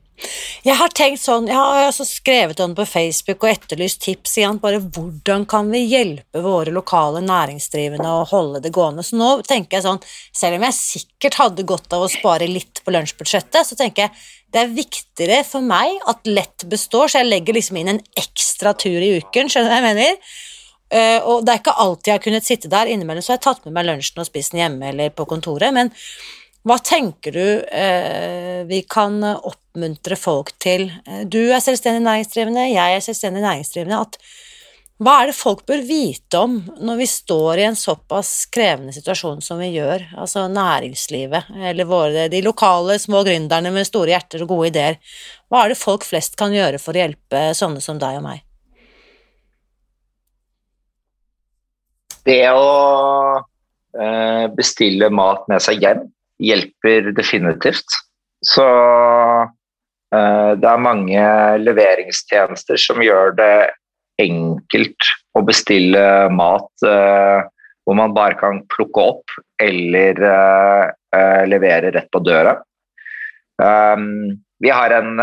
Jeg 0.63 0.79
har 0.79 0.93
tenkt 0.95 1.19
sånn, 1.19 1.49
jeg 1.51 1.59
har 1.59 1.81
altså 1.89 2.05
skrevet 2.07 2.61
om 2.63 2.71
på 2.77 2.85
Facebook 2.87 3.41
og 3.43 3.49
etterlyst 3.49 3.99
tips 4.05 4.37
igjen, 4.39 4.61
bare 4.63 4.79
hvordan 4.79 5.43
kan 5.49 5.67
vi 5.67 5.81
hjelpe 5.81 6.39
våre 6.39 6.71
lokale 6.71 7.19
næringsdrivende 7.25 8.07
å 8.07 8.21
holde 8.29 8.61
det 8.63 8.71
gående. 8.71 9.03
Så 9.03 9.19
nå 9.19 9.41
tenker 9.43 9.77
jeg 9.77 9.83
sånn, 9.83 9.99
selv 10.31 10.55
om 10.55 10.63
jeg 10.63 10.77
sikkert 10.77 11.35
hadde 11.41 11.65
godt 11.67 11.91
av 11.97 12.05
å 12.05 12.11
spare 12.11 12.47
litt 12.47 12.79
på 12.79 12.93
lunsjbudsjettet, 12.95 13.67
så 13.67 13.75
tenker 13.75 14.05
jeg 14.05 14.23
det 14.55 14.61
er 14.61 14.71
viktigere 14.77 15.41
for 15.43 15.65
meg 15.67 15.97
at 16.07 16.31
lett 16.31 16.63
består, 16.71 17.11
så 17.11 17.19
jeg 17.19 17.31
legger 17.33 17.57
liksom 17.57 17.81
inn 17.81 17.97
en 17.97 18.01
ekstra 18.21 18.71
tur 18.79 19.03
i 19.03 19.17
uken, 19.19 19.51
skjønner 19.51 19.67
du 19.67 19.73
hva 19.73 19.81
jeg 19.81 19.87
mener? 19.89 20.37
Uh, 20.93 21.19
og 21.25 21.43
det 21.43 21.57
er 21.57 21.59
ikke 21.59 21.75
alltid 21.81 22.11
jeg 22.11 22.19
har 22.19 22.23
kunnet 22.23 22.47
sitte 22.47 22.71
der, 22.71 22.87
innimellom 22.93 23.25
så 23.25 23.33
har 23.33 23.41
jeg 23.41 23.47
tatt 23.49 23.67
med 23.67 23.75
meg 23.75 23.89
lunsjen 23.89 24.21
og 24.21 24.29
spist 24.29 24.53
den 24.53 24.61
hjemme 24.61 24.93
eller 24.93 25.11
på 25.11 25.25
kontoret, 25.27 25.73
men 25.75 25.91
hva 26.63 26.77
tenker 26.79 27.35
du 27.35 27.47
eh, 27.67 28.63
vi 28.69 28.81
kan 28.87 29.19
oppmuntre 29.23 30.15
folk 30.15 30.53
til? 30.63 30.87
Uh, 31.07 31.25
du 31.27 31.41
er 31.51 31.59
selvstendig 31.63 32.05
næringsdrivende, 32.05 32.69
jeg 32.71 32.95
er 32.95 33.03
selvstendig 33.03 33.43
næringsdrivende. 33.43 33.99
at 33.99 34.19
hva 35.03 35.17
er 35.19 35.27
det 35.27 35.35
folk 35.35 35.65
bør 35.67 35.81
vite 35.83 36.39
om 36.39 36.53
når 36.79 36.99
vi 37.01 37.07
står 37.09 37.59
i 37.59 37.65
en 37.67 37.75
såpass 37.75 38.45
krevende 38.53 38.93
situasjon 38.95 39.41
som 39.43 39.59
vi 39.59 39.73
gjør, 39.73 40.05
altså 40.15 40.45
næringslivet, 40.47 41.49
eller 41.71 41.89
våre, 41.89 42.29
de 42.31 42.43
lokale 42.45 42.95
små 43.01 43.25
gründerne 43.27 43.73
med 43.73 43.89
store 43.89 44.13
hjerter 44.13 44.45
og 44.45 44.53
gode 44.53 44.69
ideer? 44.71 44.99
Hva 45.51 45.65
er 45.65 45.73
det 45.73 45.81
folk 45.81 46.07
flest 46.07 46.37
kan 46.39 46.55
gjøre 46.55 46.79
for 46.79 46.95
å 46.95 47.03
hjelpe 47.03 47.43
sånne 47.57 47.83
som 47.83 47.99
deg 47.99 48.21
og 48.21 48.27
meg? 48.29 48.45
Det 52.23 52.43
å 52.55 52.71
eh, 53.99 54.45
bestille 54.55 55.11
mat 55.11 55.49
med 55.51 55.65
seg 55.65 55.83
hjem 55.83 56.05
hjelper 56.43 57.11
definitivt. 57.15 57.97
Så 58.43 58.65
eh, 60.15 60.51
det 60.59 60.69
er 60.69 60.83
mange 60.83 61.23
leveringstjenester 61.63 62.79
som 62.81 63.03
gjør 63.03 63.35
det 63.39 63.55
enkelt 64.21 65.09
å 65.33 65.41
bestille 65.45 66.03
mat 66.35 66.85
eh, 66.87 67.43
hvor 67.83 67.97
man 67.99 68.15
bare 68.15 68.37
kan 68.39 68.61
plukke 68.71 69.07
opp 69.11 69.33
eller 69.59 70.19
levere 71.51 71.89
rett 71.91 72.07
på 72.15 72.21
døra. 72.23 72.53
Vi 74.63 74.69
har 74.71 74.95
en 74.95 75.19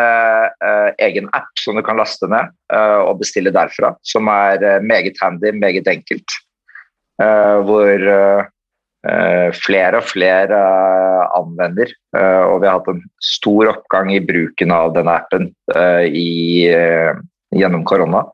egen 1.00 1.30
app 1.32 1.48
som 1.56 1.80
du 1.80 1.82
kan 1.86 1.96
laste 1.96 2.28
ned 2.28 2.52
og 2.76 3.22
bestille 3.22 3.48
derfra, 3.54 3.94
som 4.04 4.28
er 4.28 4.84
meget 4.84 5.16
handy, 5.24 5.54
meget 5.56 5.88
enkelt. 5.88 6.36
Eh, 7.20 7.56
hvor 7.68 8.06
eh, 8.12 8.48
flere 9.56 9.96
og 10.00 10.04
flere 10.10 10.58
anvender. 11.36 11.88
Eh, 12.16 12.42
og 12.50 12.60
vi 12.60 12.68
har 12.68 12.76
hatt 12.78 12.90
en 12.92 13.00
stor 13.24 13.70
oppgang 13.72 14.12
i 14.12 14.20
bruken 14.20 14.70
av 14.74 14.92
denne 14.96 15.14
appen 15.22 15.48
i, 16.10 16.68
gjennom 17.54 17.84
korona. 17.88 18.26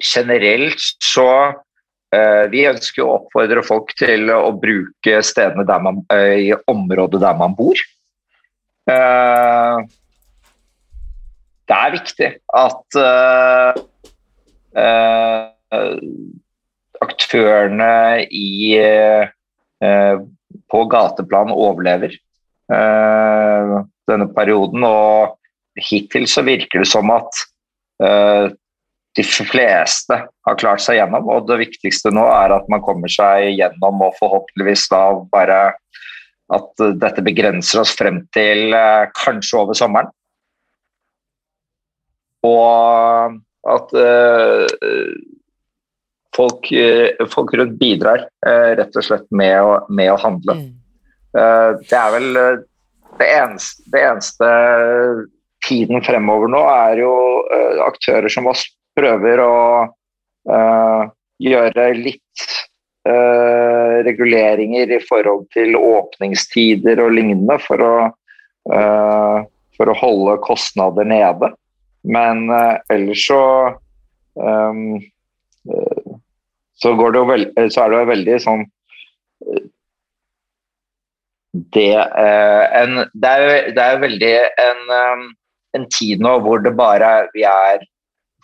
generelt 0.00 0.80
så 0.80 1.52
vi 2.50 2.66
ønsker 2.66 3.04
å 3.04 3.12
oppfordre 3.20 3.62
folk 3.62 3.92
til 3.98 4.30
å 4.34 4.50
bruke 4.58 5.20
stedene 5.22 5.64
der 5.68 5.80
man, 5.84 6.00
i 6.10 6.50
området 6.66 7.20
der 7.22 7.36
man 7.38 7.54
bor. 7.54 7.78
Det 11.70 11.76
er 11.76 11.94
viktig 11.94 12.32
at 12.64 12.98
Eh, 14.76 15.98
aktørene 17.04 18.26
i, 18.26 18.76
eh, 18.78 20.22
på 20.70 20.84
gateplan 20.92 21.52
overlever 21.54 22.14
eh, 22.72 23.74
denne 24.10 24.28
perioden. 24.36 24.84
Og 24.84 25.36
hittil 25.80 26.26
så 26.28 26.44
virker 26.46 26.84
det 26.84 26.90
som 26.90 27.12
at 27.14 27.46
de 28.00 29.22
fleste 29.26 30.16
har 30.16 30.54
klart 30.56 30.80
seg 30.80 30.96
gjennom. 30.96 31.26
Og 31.28 31.44
det 31.50 31.58
viktigste 31.60 32.08
nå 32.14 32.22
er 32.32 32.54
at 32.54 32.68
man 32.72 32.80
kommer 32.80 33.12
seg 33.12 33.50
gjennom 33.58 34.00
og 34.06 34.14
forhåpentligvis 34.16 34.86
da 34.88 35.02
bare 35.34 35.58
at 36.56 36.84
dette 37.02 37.24
begrenser 37.26 37.82
oss 37.82 37.92
frem 37.92 38.22
til 38.32 38.72
kanskje 39.20 39.60
over 39.60 39.76
sommeren. 39.76 40.08
Og 42.48 43.36
at 43.68 43.92
folk, 46.36 46.72
uh, 46.72 47.26
folk, 47.30 47.54
rundt 47.54 47.78
bidrar 47.80 48.26
uh, 48.46 48.70
rett 48.78 48.96
og 48.96 49.06
slett 49.06 49.26
med 49.34 49.56
å, 49.62 49.78
med 49.90 50.12
å 50.12 50.20
handle. 50.20 50.58
Mm. 50.60 50.76
det 51.30 51.94
er 51.94 52.08
vel 52.10 52.32
det 53.20 53.26
eneste, 53.36 53.84
det 53.92 54.00
eneste, 54.02 54.46
tiden 55.62 56.02
fremover 56.02 56.50
nå 56.50 56.62
er 56.72 57.02
jo 57.04 57.12
aktører 57.84 58.32
som 58.32 58.48
oss 58.50 58.64
prøver 58.98 59.38
å 59.44 59.52
gjøre 61.38 61.84
litt 61.94 62.46
reguleringer 64.08 64.90
i 64.96 64.98
forhold 65.06 65.46
til 65.54 65.78
åpningstider 65.78 66.98
og 67.04 67.14
lignende 67.14 67.60
for 67.62 67.84
å, 67.86 67.94
for 69.78 69.92
å 69.92 69.98
holde 70.02 70.40
kostnader 70.48 71.06
nede. 71.06 71.52
Men 72.02 72.48
ellers 72.90 73.22
så 73.28 73.40
um, 74.34 74.98
så, 76.82 76.94
det 76.96 77.20
jo 77.20 77.26
veld, 77.28 77.52
så 77.72 77.84
er 77.84 77.92
det 77.92 78.00
jo 78.00 78.10
veldig 78.10 78.38
sånn 78.44 78.64
det, 81.74 81.92
uh, 81.98 82.64
en, 82.78 83.00
det, 83.12 83.30
er, 83.30 83.70
det 83.74 83.84
er 83.84 84.02
veldig 84.04 84.34
en, 84.64 84.92
en, 85.76 85.86
tid 85.90 86.22
nå 86.22 86.36
hvor 86.44 86.62
det 86.62 86.76
bare 86.78 87.08
vi 87.34 87.42
er 87.48 87.82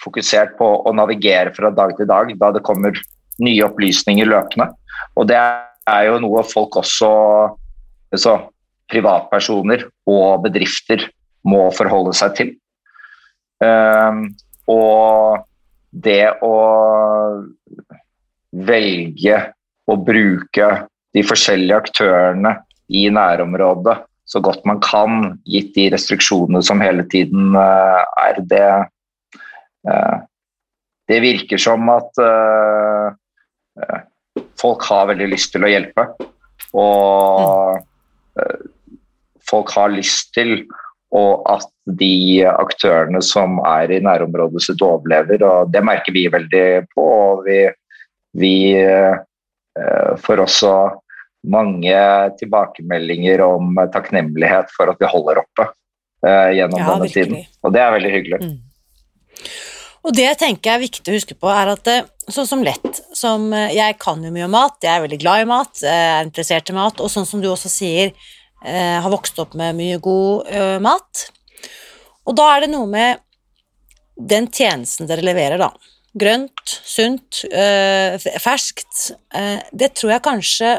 fokusert 0.03 0.57
på 0.59 0.71
å 0.85 0.93
navigere 0.97 1.55
fra 1.57 1.71
dag 1.73 1.95
til 1.97 2.09
dag, 2.11 2.33
da 2.41 2.51
det 2.53 2.65
kommer 2.67 2.99
nye 3.43 3.65
opplysninger 3.65 4.29
løpende. 4.29 4.69
Og 5.17 5.29
det 5.31 5.39
er 5.39 6.03
jo 6.09 6.19
noe 6.25 6.43
folk 6.47 6.77
også 6.83 7.11
så, 8.17 8.35
privatpersoner 8.91 9.87
og 10.09 10.45
bedrifter 10.45 11.07
må 11.47 11.67
forholde 11.75 12.15
seg 12.17 12.37
til. 12.39 12.53
Um, 13.63 14.29
og 14.71 15.47
det 15.91 16.37
å 16.45 16.55
velge 18.67 19.41
å 19.87 19.97
bruke 20.01 20.69
de 21.15 21.25
forskjellige 21.27 21.81
aktørene 21.85 22.57
i 22.93 23.07
nærområdet 23.13 23.97
så 24.27 24.41
godt 24.43 24.65
man 24.67 24.81
kan, 24.83 25.37
gitt 25.47 25.75
de 25.77 25.87
restriksjonene 25.95 26.63
som 26.67 26.83
hele 26.83 27.05
tiden 27.11 27.55
uh, 27.55 28.03
er 28.19 28.41
det 28.51 28.71
uh, 29.87 30.17
Det 31.07 31.21
virker 31.23 31.61
som 31.63 31.87
at 31.93 32.19
uh, 32.19 33.15
folk 34.59 34.83
har 34.89 35.13
veldig 35.13 35.29
lyst 35.31 35.53
til 35.55 35.63
å 35.63 35.71
hjelpe. 35.71 36.09
Og 36.75 37.79
folk 39.47 39.71
har 39.77 39.95
lyst 39.95 40.33
til 40.35 40.65
og 41.15 41.47
at 41.49 41.69
de 42.01 42.43
aktørene 42.51 43.23
som 43.23 43.61
er 43.63 43.93
i 43.95 44.01
nærområdet 44.03 44.65
sitt 44.65 44.83
overlever. 44.83 45.45
og 45.47 45.71
Det 45.71 45.85
merker 45.87 46.13
vi 46.17 46.27
veldig 46.33 46.67
på. 46.91 47.05
og 47.07 47.47
Vi, 47.47 47.61
vi 48.37 48.57
eh, 48.77 49.17
får 50.23 50.45
også 50.45 50.75
mange 51.47 51.99
tilbakemeldinger 52.41 53.43
om 53.45 53.77
takknemlighet 53.95 54.73
for 54.75 54.91
at 54.93 55.01
vi 55.01 55.11
holder 55.11 55.41
oppe 55.45 55.69
eh, 56.27 56.57
gjennom 56.59 56.81
ja, 56.81 56.89
denne 56.91 57.07
virkelig. 57.07 57.25
tiden. 57.25 57.59
Og 57.63 57.75
det 57.77 57.83
er 57.83 57.95
veldig 57.97 58.13
hyggelig. 58.17 58.41
Mm. 58.43 58.57
Og 60.07 60.15
det 60.15 60.27
jeg 60.27 60.39
tenker 60.39 60.75
er 60.75 60.85
viktig 60.85 61.11
å 61.11 61.17
huske 61.17 61.37
på, 61.39 61.51
er 61.51 61.73
at 61.73 61.93
eh, 61.93 62.09
sånn 62.31 62.49
som 62.49 62.65
lett 62.67 63.03
som 63.15 63.53
Jeg 63.55 63.97
kan 64.03 64.25
jo 64.25 64.33
mye 64.35 64.49
om 64.49 64.53
mat, 64.53 64.81
jeg 64.83 64.93
er 64.93 65.05
veldig 65.07 65.21
glad 65.23 65.45
i 65.45 65.51
mat, 65.51 65.85
er 65.87 66.27
interessert 66.27 66.73
i 66.73 66.77
mat, 66.77 67.01
og 67.01 67.13
sånn 67.13 67.29
som 67.29 67.43
du 67.43 67.49
også 67.53 67.71
sier, 67.73 68.13
har 68.67 69.07
vokst 69.13 69.37
opp 69.39 69.53
med 69.55 69.77
mye 69.79 69.99
god 70.03 70.49
mat. 70.83 71.21
Og 72.27 72.35
da 72.35 72.49
er 72.57 72.65
det 72.65 72.71
noe 72.73 72.89
med 72.91 73.21
den 74.17 74.49
tjenesten 74.51 75.07
dere 75.07 75.23
leverer, 75.23 75.61
da. 75.61 75.71
Grønt, 76.17 76.81
sunt, 76.85 77.45
eh, 77.53 78.17
ferskt. 78.41 79.13
Eh, 79.35 79.61
det 79.73 79.95
tror 79.95 80.15
jeg 80.15 80.25
kanskje 80.25 80.71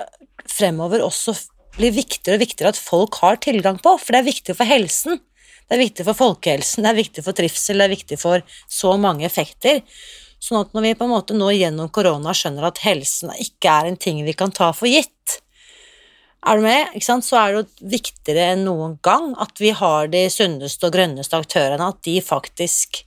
fremover 0.50 1.04
også 1.06 1.36
blir 1.78 1.93
viktigere 1.93 2.39
og 2.39 2.41
viktigere 2.41 2.73
at 2.73 2.82
folk 2.82 3.19
har 3.21 3.38
tilgang 3.38 3.78
på, 3.78 3.97
for 4.02 4.15
det 4.15 4.21
er 4.23 4.32
viktig 4.32 4.56
for 4.58 4.65
helsen. 4.65 5.19
Det 5.67 5.76
er 5.76 5.84
viktig 5.84 6.06
for 6.08 6.17
folkehelsen, 6.17 6.84
det 6.84 6.89
er 6.89 7.02
viktig 7.04 7.23
for 7.26 7.38
trivsel, 7.38 7.78
det 7.78 7.86
er 7.86 7.95
viktig 7.95 8.17
for 8.19 8.41
så 8.71 8.95
mange 8.97 9.28
effekter. 9.28 9.84
Sånn 10.39 10.62
at 10.62 10.73
når 10.73 10.86
vi 10.86 10.95
på 10.95 11.06
en 11.06 11.13
måte 11.13 11.36
nå 11.36 11.52
gjennom 11.54 11.91
korona 11.93 12.34
skjønner 12.34 12.69
at 12.69 12.82
helsen 12.86 13.34
ikke 13.38 13.73
er 13.73 13.89
en 13.89 13.97
ting 14.00 14.23
vi 14.26 14.34
kan 14.38 14.54
ta 14.56 14.71
for 14.71 14.89
gitt, 14.89 15.41
er 16.47 16.58
du 16.58 16.63
med? 16.63 16.93
Så 17.04 17.36
er 17.36 17.58
det 17.58 17.89
viktigere 17.91 18.54
enn 18.54 18.63
noen 18.67 18.95
gang 19.04 19.34
at 19.41 19.60
vi 19.60 19.73
har 19.76 20.08
de 20.08 20.28
sunneste 20.32 20.88
og 20.88 20.93
grønneste 20.95 21.36
aktørene, 21.36 21.89
at 21.91 22.00
de 22.08 22.21
faktisk 22.23 23.02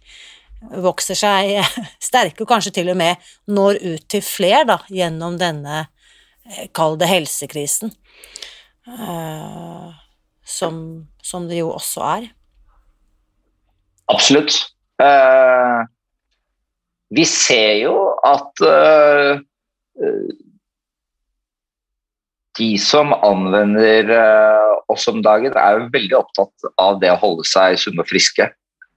vokser 0.60 1.18
seg 1.18 1.52
sterke, 2.08 2.44
og 2.44 2.50
kanskje 2.50 2.74
til 2.80 2.92
og 2.92 2.98
med 3.00 3.30
når 3.50 3.80
ut 3.84 4.08
til 4.10 4.24
fler 4.24 4.66
da, 4.68 4.80
gjennom 4.92 5.38
denne, 5.40 5.86
eh, 6.48 6.68
kall 6.76 6.98
det 7.00 7.10
helsekrisen, 7.10 7.94
uh, 8.90 9.88
som, 10.44 10.82
som, 11.22 11.48
det 11.48 11.62
jo 11.62 11.72
også 11.72 12.04
er. 12.10 12.28
Absolutt. 14.10 14.58
Uh, 15.00 15.86
vi 17.14 17.24
ser 17.26 17.80
jo 17.80 17.94
at 18.26 18.62
uh, 18.66 19.40
de 22.58 22.70
som 22.82 23.14
anvender 23.24 24.10
oss 24.90 25.06
om 25.08 25.20
dagen, 25.24 25.54
er 25.56 25.78
jo 25.78 25.90
veldig 25.94 26.16
opptatt 26.18 26.70
av 26.82 26.98
det 27.00 27.12
å 27.12 27.20
holde 27.20 27.46
seg 27.48 27.78
sunne 27.80 28.02
og 28.02 28.10
friske. 28.10 28.48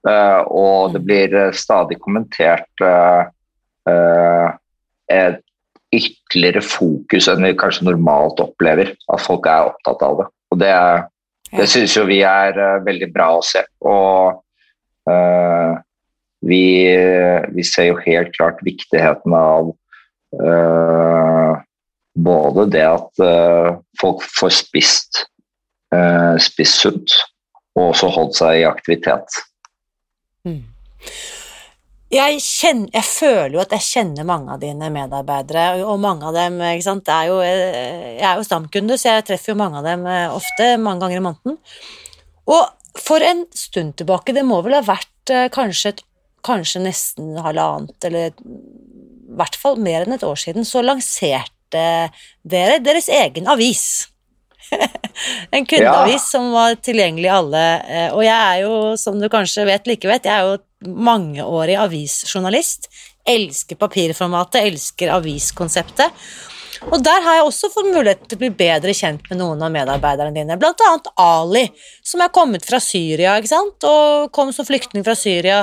Uh, 0.04 0.44
og 0.52 0.92
det 0.92 1.00
blir 1.06 1.32
uh, 1.32 1.54
stadig 1.56 1.96
kommentert 2.04 2.68
uh, 2.84 3.24
et 5.08 5.40
ytterligere 5.94 6.60
fokus 6.60 7.28
enn 7.30 7.44
vi 7.46 7.54
kanskje 7.56 7.86
normalt 7.88 8.42
opplever. 8.42 8.92
At 9.08 9.24
folk 9.24 9.48
er 9.48 9.70
opptatt 9.70 10.04
av 10.04 10.18
det. 10.20 10.26
Og 10.52 10.60
det, 10.60 10.74
det 11.54 11.68
syns 11.72 11.96
jo 11.96 12.04
vi 12.08 12.20
er 12.26 12.58
veldig 12.84 13.08
bra 13.14 13.30
å 13.38 13.44
se. 13.44 13.62
Og 13.84 14.40
vi, 16.44 16.64
vi, 17.54 17.64
ser 17.68 17.90
jo 17.90 18.00
helt 18.02 18.32
klart 18.34 18.62
viktigheten 18.66 19.36
av 19.36 19.70
både 22.26 22.66
det 22.72 22.84
at 22.88 23.24
folk 24.00 24.24
får 24.40 24.56
spist, 24.56 25.24
spist 26.48 26.82
sunt, 26.82 27.18
og 27.76 27.92
også 27.92 28.10
holdt 28.16 28.40
seg 28.40 28.62
i 28.62 28.68
aktivitet. 28.68 29.44
Jeg, 32.14 32.38
kjenner, 32.44 32.90
jeg, 32.94 33.06
føler 33.08 33.56
jo 33.56 33.62
at 33.64 33.72
jeg 33.74 33.86
kjenner 33.88 34.26
mange 34.28 34.54
av 34.54 34.60
dine 34.62 34.90
medarbeidere, 34.92 35.82
og 35.82 35.98
mange 36.02 36.28
av 36.28 36.36
dem 36.36 36.60
ikke 36.62 36.86
sant? 36.86 37.10
Er 37.10 37.30
jo, 37.30 37.40
Jeg 37.42 38.22
er 38.22 38.38
jo 38.38 38.46
stamkunde, 38.46 38.98
så 39.00 39.16
jeg 39.16 39.26
treffer 39.30 39.54
jo 39.54 39.58
mange 39.58 39.80
av 39.80 39.88
dem 39.88 40.04
eh, 40.06 40.28
ofte, 40.30 40.68
mange 40.78 41.02
ganger 41.02 41.18
i 41.18 41.24
måneden. 41.24 41.58
Og 42.54 43.00
for 43.00 43.24
en 43.24 43.42
stund 43.56 43.96
tilbake, 43.98 44.36
det 44.36 44.44
må 44.46 44.60
vel 44.62 44.78
ha 44.78 44.84
vært 44.86 45.34
eh, 45.34 45.48
kanskje, 45.54 45.96
et, 45.96 46.04
kanskje 46.46 46.84
nesten 46.84 47.34
halvannet, 47.42 47.96
eller 48.06 48.30
i 48.30 49.34
hvert 49.34 49.58
fall 49.58 49.80
mer 49.82 50.04
enn 50.04 50.14
et 50.14 50.26
år 50.28 50.38
siden, 50.38 50.68
så 50.68 50.84
lanserte 50.84 51.84
dere 52.46 52.78
deres 52.84 53.08
egen 53.10 53.50
avis. 53.50 54.13
en 55.54 55.66
kundeavis 55.66 56.20
ja. 56.20 56.24
som 56.26 56.50
var 56.54 56.78
tilgjengelig 56.84 57.30
alle. 57.32 57.64
Eh, 57.88 58.08
og 58.14 58.24
jeg 58.26 58.38
er 58.38 58.62
jo, 58.64 58.78
som 59.00 59.20
du 59.20 59.28
kanskje 59.32 59.66
vet 59.68 59.90
like 59.90 60.10
vet, 60.10 60.28
jeg 60.28 60.34
er 60.34 60.48
jo 60.50 60.96
mangeårig 61.04 61.78
avisjournalist. 61.80 62.90
Elsker 63.28 63.78
papirformatet, 63.80 64.66
elsker 64.68 65.14
aviskonseptet. 65.14 66.26
Og 66.92 67.00
der 67.04 67.22
har 67.24 67.38
jeg 67.38 67.46
også 67.46 67.70
fått 67.72 67.88
mulighet 67.88 68.24
til 68.28 68.36
å 68.36 68.42
bli 68.42 68.50
bedre 68.58 68.92
kjent 68.96 69.24
med 69.30 69.40
noen 69.40 69.62
av 69.64 69.72
medarbeiderne 69.72 70.34
dine, 70.36 70.58
blant 70.60 70.82
annet 70.84 71.08
Ali, 71.20 71.64
som 72.04 72.20
er 72.20 72.32
kommet 72.34 72.66
fra 72.66 72.80
Syria, 72.82 73.36
ikke 73.38 73.52
sant, 73.52 73.86
og 73.88 74.32
kom 74.34 74.52
som 74.52 74.66
flyktning 74.68 75.06
fra 75.06 75.14
Syria, 75.18 75.62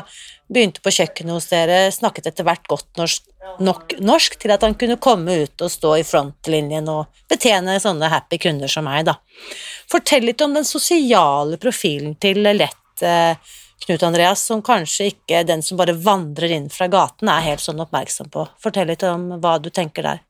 begynte 0.52 0.84
på 0.84 0.92
kjøkkenet 0.94 1.36
hos 1.36 1.48
dere, 1.52 1.80
snakket 1.96 2.28
etter 2.32 2.46
hvert 2.48 2.68
godt 2.70 3.00
norsk, 3.00 3.26
nok 3.64 3.96
norsk 4.04 4.36
til 4.42 4.54
at 4.54 4.66
han 4.66 4.76
kunne 4.80 5.00
komme 5.02 5.38
ut 5.46 5.64
og 5.64 5.72
stå 5.72 5.96
i 6.02 6.06
frontlinjen 6.08 6.90
og 6.92 7.24
betjene 7.32 7.78
sånne 7.82 8.12
happy 8.12 8.40
kunder 8.42 8.72
som 8.72 8.86
meg, 8.88 9.06
da. 9.08 9.18
Fortell 9.92 10.28
litt 10.28 10.44
om 10.44 10.56
den 10.58 10.68
sosiale 10.68 11.60
profilen 11.62 12.18
til 12.22 12.44
Lett, 12.44 13.06
eh, 13.06 13.36
Knut 13.82 14.04
Andreas, 14.06 14.44
som 14.46 14.62
kanskje 14.62 15.08
ikke 15.10 15.40
den 15.48 15.64
som 15.66 15.80
bare 15.80 15.96
vandrer 15.98 16.52
inn 16.54 16.68
fra 16.70 16.86
gaten, 16.92 17.32
er 17.32 17.48
helt 17.48 17.64
sånn 17.64 17.82
oppmerksom 17.82 18.30
på. 18.30 18.46
Fortell 18.62 18.92
litt 18.92 19.02
om 19.08 19.40
hva 19.42 19.56
du 19.58 19.72
tenker 19.74 20.06
der. 20.06 20.22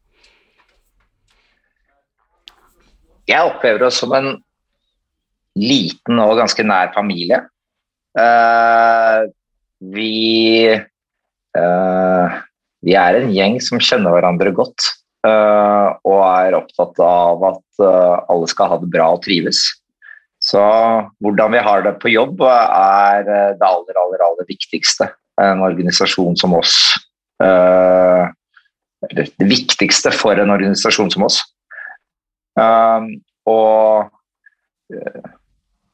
Jeg 3.28 3.50
opplever 3.50 3.90
oss 3.90 4.00
som 4.00 4.16
en 4.16 4.38
liten 5.60 6.20
og 6.24 6.38
ganske 6.40 6.64
nær 6.64 6.94
familie. 6.96 7.42
Uh, 8.16 9.28
vi 9.82 10.70
uh, 11.58 12.40
vi 12.82 12.96
er 12.98 13.18
en 13.18 13.30
gjeng 13.34 13.60
som 13.62 13.82
kjenner 13.82 14.14
hverandre 14.16 14.54
godt. 14.58 14.90
Uh, 15.22 15.94
og 16.08 16.18
er 16.26 16.58
opptatt 16.58 16.98
av 17.06 17.44
at 17.52 17.84
alle 18.32 18.48
skal 18.50 18.72
ha 18.72 18.78
det 18.82 18.90
bra 18.94 19.12
og 19.16 19.22
trives. 19.26 19.60
Så 20.42 20.62
hvordan 21.22 21.54
vi 21.54 21.62
har 21.62 21.84
det 21.86 21.96
på 22.02 22.10
jobb 22.10 22.42
er 22.46 23.22
det 23.28 23.62
aller, 23.62 23.98
aller, 24.02 24.24
aller 24.26 24.48
viktigste. 24.50 25.12
En 25.42 25.62
organisasjon 25.66 26.36
som 26.38 26.54
oss 26.58 26.76
Eller 27.42 28.34
det 29.10 29.48
viktigste 29.50 30.12
for 30.14 30.38
en 30.38 30.52
organisasjon 30.54 31.10
som 31.14 31.24
oss. 31.26 31.40
og 33.50 34.10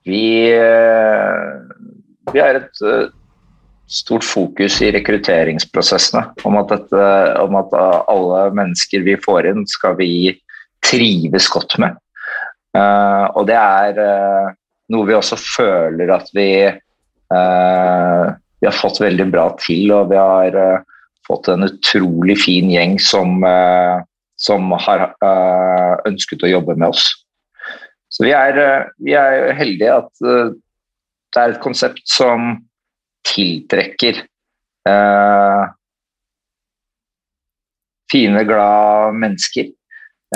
vi, 0.08 0.24
vi 2.34 2.44
er 2.44 2.60
et 2.60 2.84
stort 3.88 4.24
fokus 4.28 4.82
i 4.84 4.92
rekrutteringsprosessene 4.92 6.26
om 6.44 6.58
at, 6.60 6.74
dette, 6.74 7.04
om 7.40 7.56
at, 7.60 7.76
alle 8.12 8.42
mennesker 8.56 9.06
vi 9.06 9.16
får 9.24 9.48
inn, 9.52 9.64
skal 9.70 9.96
vi 10.00 10.36
trives 10.86 11.48
godt 11.52 11.78
med. 11.82 11.96
Uh, 12.78 13.26
og 13.40 13.48
det 13.50 13.56
er 13.58 13.98
uh, 13.98 14.52
noe 14.94 15.08
vi 15.08 15.16
også 15.18 15.40
føler 15.40 16.12
at 16.14 16.28
vi, 16.36 16.68
uh, 16.68 18.26
vi 18.60 18.68
har 18.68 18.76
fått 18.76 19.02
veldig 19.02 19.30
bra 19.32 19.48
til. 19.64 19.94
Og 19.96 20.12
vi 20.12 20.20
har 20.20 20.84
fått 21.28 21.50
en 21.52 21.68
utrolig 21.68 22.38
fin 22.40 22.70
gjeng 22.72 22.96
som, 23.04 23.42
som 24.40 24.70
har 24.80 25.10
ønsket 26.08 26.46
å 26.46 26.52
jobbe 26.54 26.78
med 26.78 26.94
oss. 26.94 27.04
Så 28.08 28.24
vi 28.24 28.32
er, 28.32 28.88
vi 29.04 29.12
er 29.20 29.52
heldige 29.58 29.98
at 29.98 30.24
det 30.24 31.42
er 31.42 31.52
et 31.52 31.60
konsept 31.60 32.00
som 32.08 32.54
tiltrekker 33.28 34.22
eh, 34.90 35.64
fine, 38.12 38.44
glade 38.48 39.14
mennesker. 39.20 39.72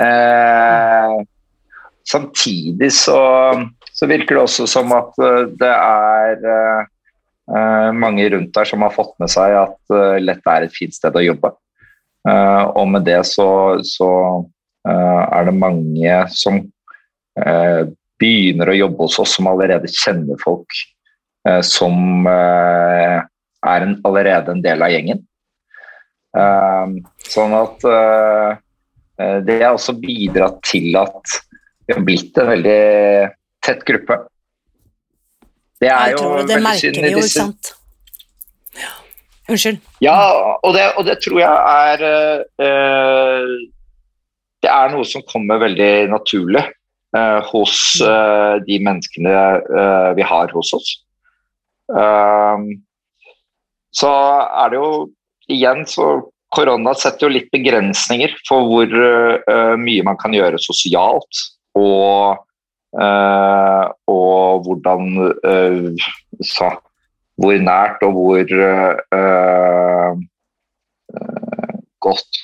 Eh, 0.01 1.15
samtidig 2.11 2.93
så, 2.93 3.19
så, 3.91 4.07
virker 4.07 4.35
det 4.35 4.43
også 4.45 4.67
som 4.69 4.93
at 4.95 5.19
eh, 5.23 5.43
det 5.59 5.71
er 5.71 6.47
eh, 6.51 7.91
mange 7.95 8.29
rundt 8.31 8.53
der 8.55 8.67
som 8.67 8.83
har 8.85 8.95
fått 8.95 9.13
med 9.19 9.31
seg 9.31 9.57
at 9.59 9.79
uh, 9.91 10.15
Lett 10.21 10.45
er 10.47 10.63
et 10.63 10.75
fint 10.75 10.95
sted 10.95 11.17
å 11.17 11.23
jobbe. 11.25 11.49
Og 12.21 12.85
med 12.93 13.01
det 13.03 13.17
så, 13.25 13.81
så 13.81 14.07
er 14.85 15.47
det 15.47 15.53
mange 15.57 16.19
som 16.29 16.59
begynner 18.21 18.69
å 18.69 18.75
jobbe 18.77 19.07
hos 19.07 19.17
oss, 19.23 19.33
som 19.39 19.49
allerede 19.49 19.89
kjenner 19.89 20.37
folk 20.39 20.69
Eh, 20.69 21.00
som 21.65 22.27
eh, 22.29 23.19
er 23.65 23.85
en, 23.85 23.95
allerede 24.05 24.53
en 24.53 24.63
del 24.63 24.83
av 24.85 24.93
gjengen. 24.93 25.23
Eh, 26.37 26.97
sånn 27.31 27.55
at 27.57 27.87
det 29.45 29.59
har 29.61 29.75
også 29.75 29.93
bidratt 30.01 30.55
til 30.65 30.95
at 30.97 31.33
vi 31.85 31.93
har 31.93 32.05
blitt 32.05 32.37
en 32.41 32.47
veldig 32.49 32.77
tett 33.61 33.83
gruppe. 33.85 34.15
Det 35.81 35.91
er 35.93 36.15
jo 36.15 36.39
det 36.47 36.57
merker 36.63 36.95
vi 36.95 37.11
jo, 37.11 37.19
ikke 37.21 37.29
sant. 37.29 37.71
Ja. 38.79 38.89
Unnskyld. 39.51 39.77
Ja, 40.01 40.15
og 40.57 40.73
det, 40.73 40.87
og 40.97 41.05
det, 41.05 41.19
tror 41.21 41.37
jeg 41.41 41.51
er 41.51 42.03
uh, 42.65 43.53
Det 44.63 44.71
er 44.73 44.95
noe 44.95 45.05
som 45.05 45.25
kommer 45.29 45.61
veldig 45.61 45.93
naturlig 46.13 46.65
hos 47.51 47.77
uh, 47.99 48.55
de 48.63 48.77
menneskene 48.79 49.33
vi 50.15 50.23
har 50.23 50.53
hos 50.55 50.69
oss. 50.77 50.91
Ehm, 51.97 52.67
så 53.91 54.11
er 54.63 54.71
det 54.71 54.79
jo 54.79 54.91
igjen 55.51 55.83
så 55.89 56.13
Korona 56.51 56.91
setter 56.99 57.27
jo 57.27 57.35
litt 57.37 57.47
begrensninger 57.53 58.33
for 58.43 58.65
hvor 58.67 58.91
uh, 58.91 59.75
mye 59.79 60.03
man 60.03 60.17
kan 60.19 60.33
gjøre 60.35 60.59
sosialt. 60.59 61.43
Og, 61.79 62.41
uh, 62.99 63.85
og 64.11 64.65
hvordan 64.67 65.05
uh, 65.47 66.09
så, 66.43 66.73
Hvor 67.39 67.55
nært 67.63 68.03
og 68.03 68.17
hvor 68.17 68.51
godt 72.03 72.41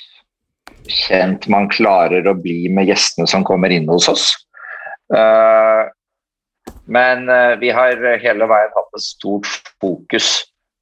kjent 0.88 1.44
man 1.52 1.68
klarer 1.68 2.26
å 2.26 2.34
bli 2.34 2.70
med 2.72 2.88
gjestene 2.88 3.28
som 3.28 3.44
kommer 3.46 3.70
inn 3.74 3.86
hos 3.92 4.08
oss. 4.10 4.24
Uh, 5.12 5.84
men 6.88 7.28
uh, 7.30 7.54
vi 7.60 7.70
har 7.74 8.00
hele 8.22 8.48
veien 8.50 8.74
hatt 8.74 8.96
et 8.96 9.04
stort 9.04 9.72
fokus 9.82 10.28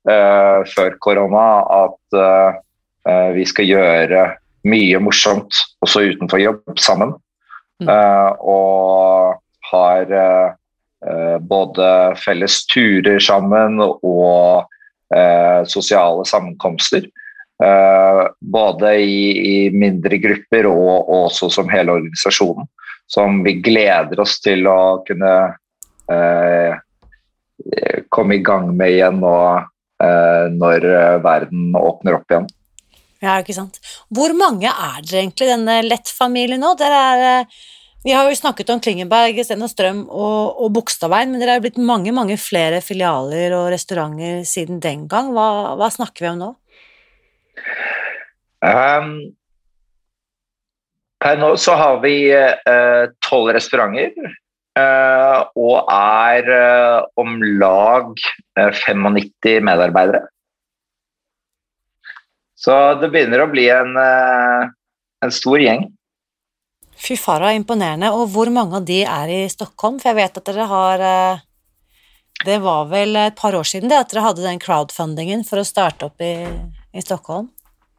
uh, 0.08 0.62
før 0.72 0.96
korona 1.02 1.46
at 1.84 2.18
uh, 2.18 3.30
vi 3.36 3.44
skal 3.46 3.68
gjøre 3.68 4.22
mye 4.66 4.98
morsomt 4.98 5.54
også 5.84 6.08
utenfor 6.10 6.42
jobb 6.42 6.78
sammen. 6.82 7.14
Mm. 7.76 7.90
og 8.40 9.36
har 9.68 10.12
både 11.44 11.88
felles 12.16 12.54
turer 12.72 13.20
sammen 13.20 13.76
og 13.84 14.64
uh, 15.12 15.60
sosiale 15.68 16.24
sammenkomster. 16.24 17.04
Eh, 17.64 18.26
både 18.40 18.96
i, 19.00 19.20
i, 19.54 19.70
mindre 19.72 20.18
grupper 20.20 20.66
og, 20.68 21.08
og, 21.08 21.22
også 21.30 21.48
som 21.54 21.70
hele 21.72 21.94
organisasjonen. 21.96 22.68
Som 23.08 23.40
vi 23.46 23.56
gleder 23.64 24.20
oss 24.20 24.40
til 24.44 24.66
å 24.68 25.02
kunne 25.06 25.32
eh, 25.46 25.54
komme 28.14 28.36
i 28.36 28.42
gang 28.46 28.68
med 28.76 28.92
igjen 28.94 29.16
nå 29.18 29.32
eh, 29.56 30.44
når 30.54 30.86
verden 31.24 31.74
åpner 31.78 32.18
opp 32.18 32.30
igjen. 32.30 32.46
Ja, 33.24 33.38
ikke 33.40 33.56
sant. 33.56 33.80
Hvor 34.12 34.34
mange 34.36 34.68
er 34.68 35.00
dere 35.02 35.24
egentlig, 35.24 35.48
denne 35.50 35.80
Lett-familien 35.86 36.62
nå? 36.62 36.74
Dere 36.78 37.00
er 37.00 37.48
vi 38.06 38.12
har 38.14 38.28
jo 38.30 38.36
snakket 38.38 38.68
om 38.70 38.78
Klingenberg, 38.78 39.38
Sten 39.42 39.64
og 39.66 39.70
Strøm 39.72 40.04
og, 40.06 40.60
og 40.62 40.68
Bogstadveien, 40.76 41.32
men 41.32 41.42
det 41.42 41.48
er 41.50 41.56
jo 41.58 41.64
blitt 41.64 41.80
mange 41.82 42.12
mange 42.14 42.36
flere 42.38 42.78
filialer 42.78 43.56
og 43.56 43.72
restauranter 43.72 44.44
siden 44.46 44.78
den 44.84 45.08
gang. 45.10 45.32
Hva, 45.34 45.74
hva 45.74 45.88
snakker 45.90 46.22
vi 46.22 46.30
om 46.30 46.38
nå? 46.38 46.52
Um, 48.62 49.10
per 51.18 51.42
nå 51.42 51.50
så 51.58 51.74
har 51.80 51.98
vi 52.04 52.14
eh, 52.30 53.10
tolv 53.26 53.50
uh, 53.50 53.56
restauranter. 53.58 54.36
Uh, 54.76 55.48
og 55.56 55.88
er 55.88 56.48
uh, 56.52 57.06
om 57.16 57.38
lag 57.60 58.10
95 58.56 59.62
medarbeidere. 59.64 60.26
Så 62.56 62.74
det 63.00 63.08
begynner 63.12 63.44
å 63.44 63.50
bli 63.52 63.68
en, 63.72 63.92
en 63.96 65.32
stor 65.32 65.60
gjeng. 65.60 65.84
Fy 66.96 67.16
fara, 67.20 67.52
imponerende. 67.52 68.10
Og 68.16 68.30
hvor 68.32 68.50
mange 68.52 68.78
av 68.78 68.86
de 68.88 69.02
er 69.04 69.32
i 69.32 69.42
Stockholm? 69.52 70.00
For 70.00 70.10
jeg 70.10 70.18
vet 70.22 70.40
at 70.40 70.48
dere 70.48 70.68
har 70.70 71.04
eh, 71.04 71.44
Det 72.46 72.56
var 72.60 72.88
vel 72.88 73.16
et 73.16 73.36
par 73.36 73.56
år 73.56 73.64
siden 73.64 73.88
det 73.88 74.00
at 74.00 74.10
dere 74.12 74.24
hadde 74.26 74.44
den 74.44 74.60
crowdfundingen 74.60 75.44
for 75.44 75.60
å 75.60 75.68
starte 75.68 76.08
opp 76.08 76.20
i, 76.24 76.34
i 76.96 77.04
Stockholm? 77.04 77.50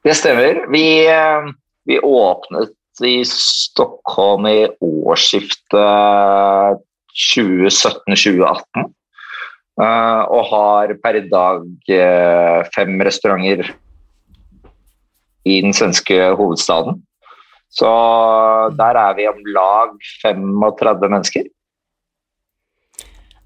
Det 0.06 0.16
stemmer. 0.18 0.66
Vi, 0.74 1.06
eh, 1.10 1.50
vi, 1.86 2.00
åpnet 2.00 2.74
i 3.06 3.22
Stockholm 3.30 4.48
i 4.50 4.68
årsskiftet 4.82 6.86
2017-2018. 7.34 8.88
Eh, 9.78 10.22
og 10.34 10.48
har 10.52 10.96
per 11.04 11.20
i 11.20 11.28
dag 11.30 11.68
fem 12.74 12.96
restauranter 13.06 13.76
i 15.48 15.60
den 15.62 15.76
svenske 15.76 16.18
hovedstaden. 16.38 17.04
Så 17.70 17.90
der 18.80 18.98
er 18.98 19.14
vi 19.18 19.28
om 19.30 19.40
lag 19.54 19.94
35 20.24 21.12
mennesker. 21.12 21.50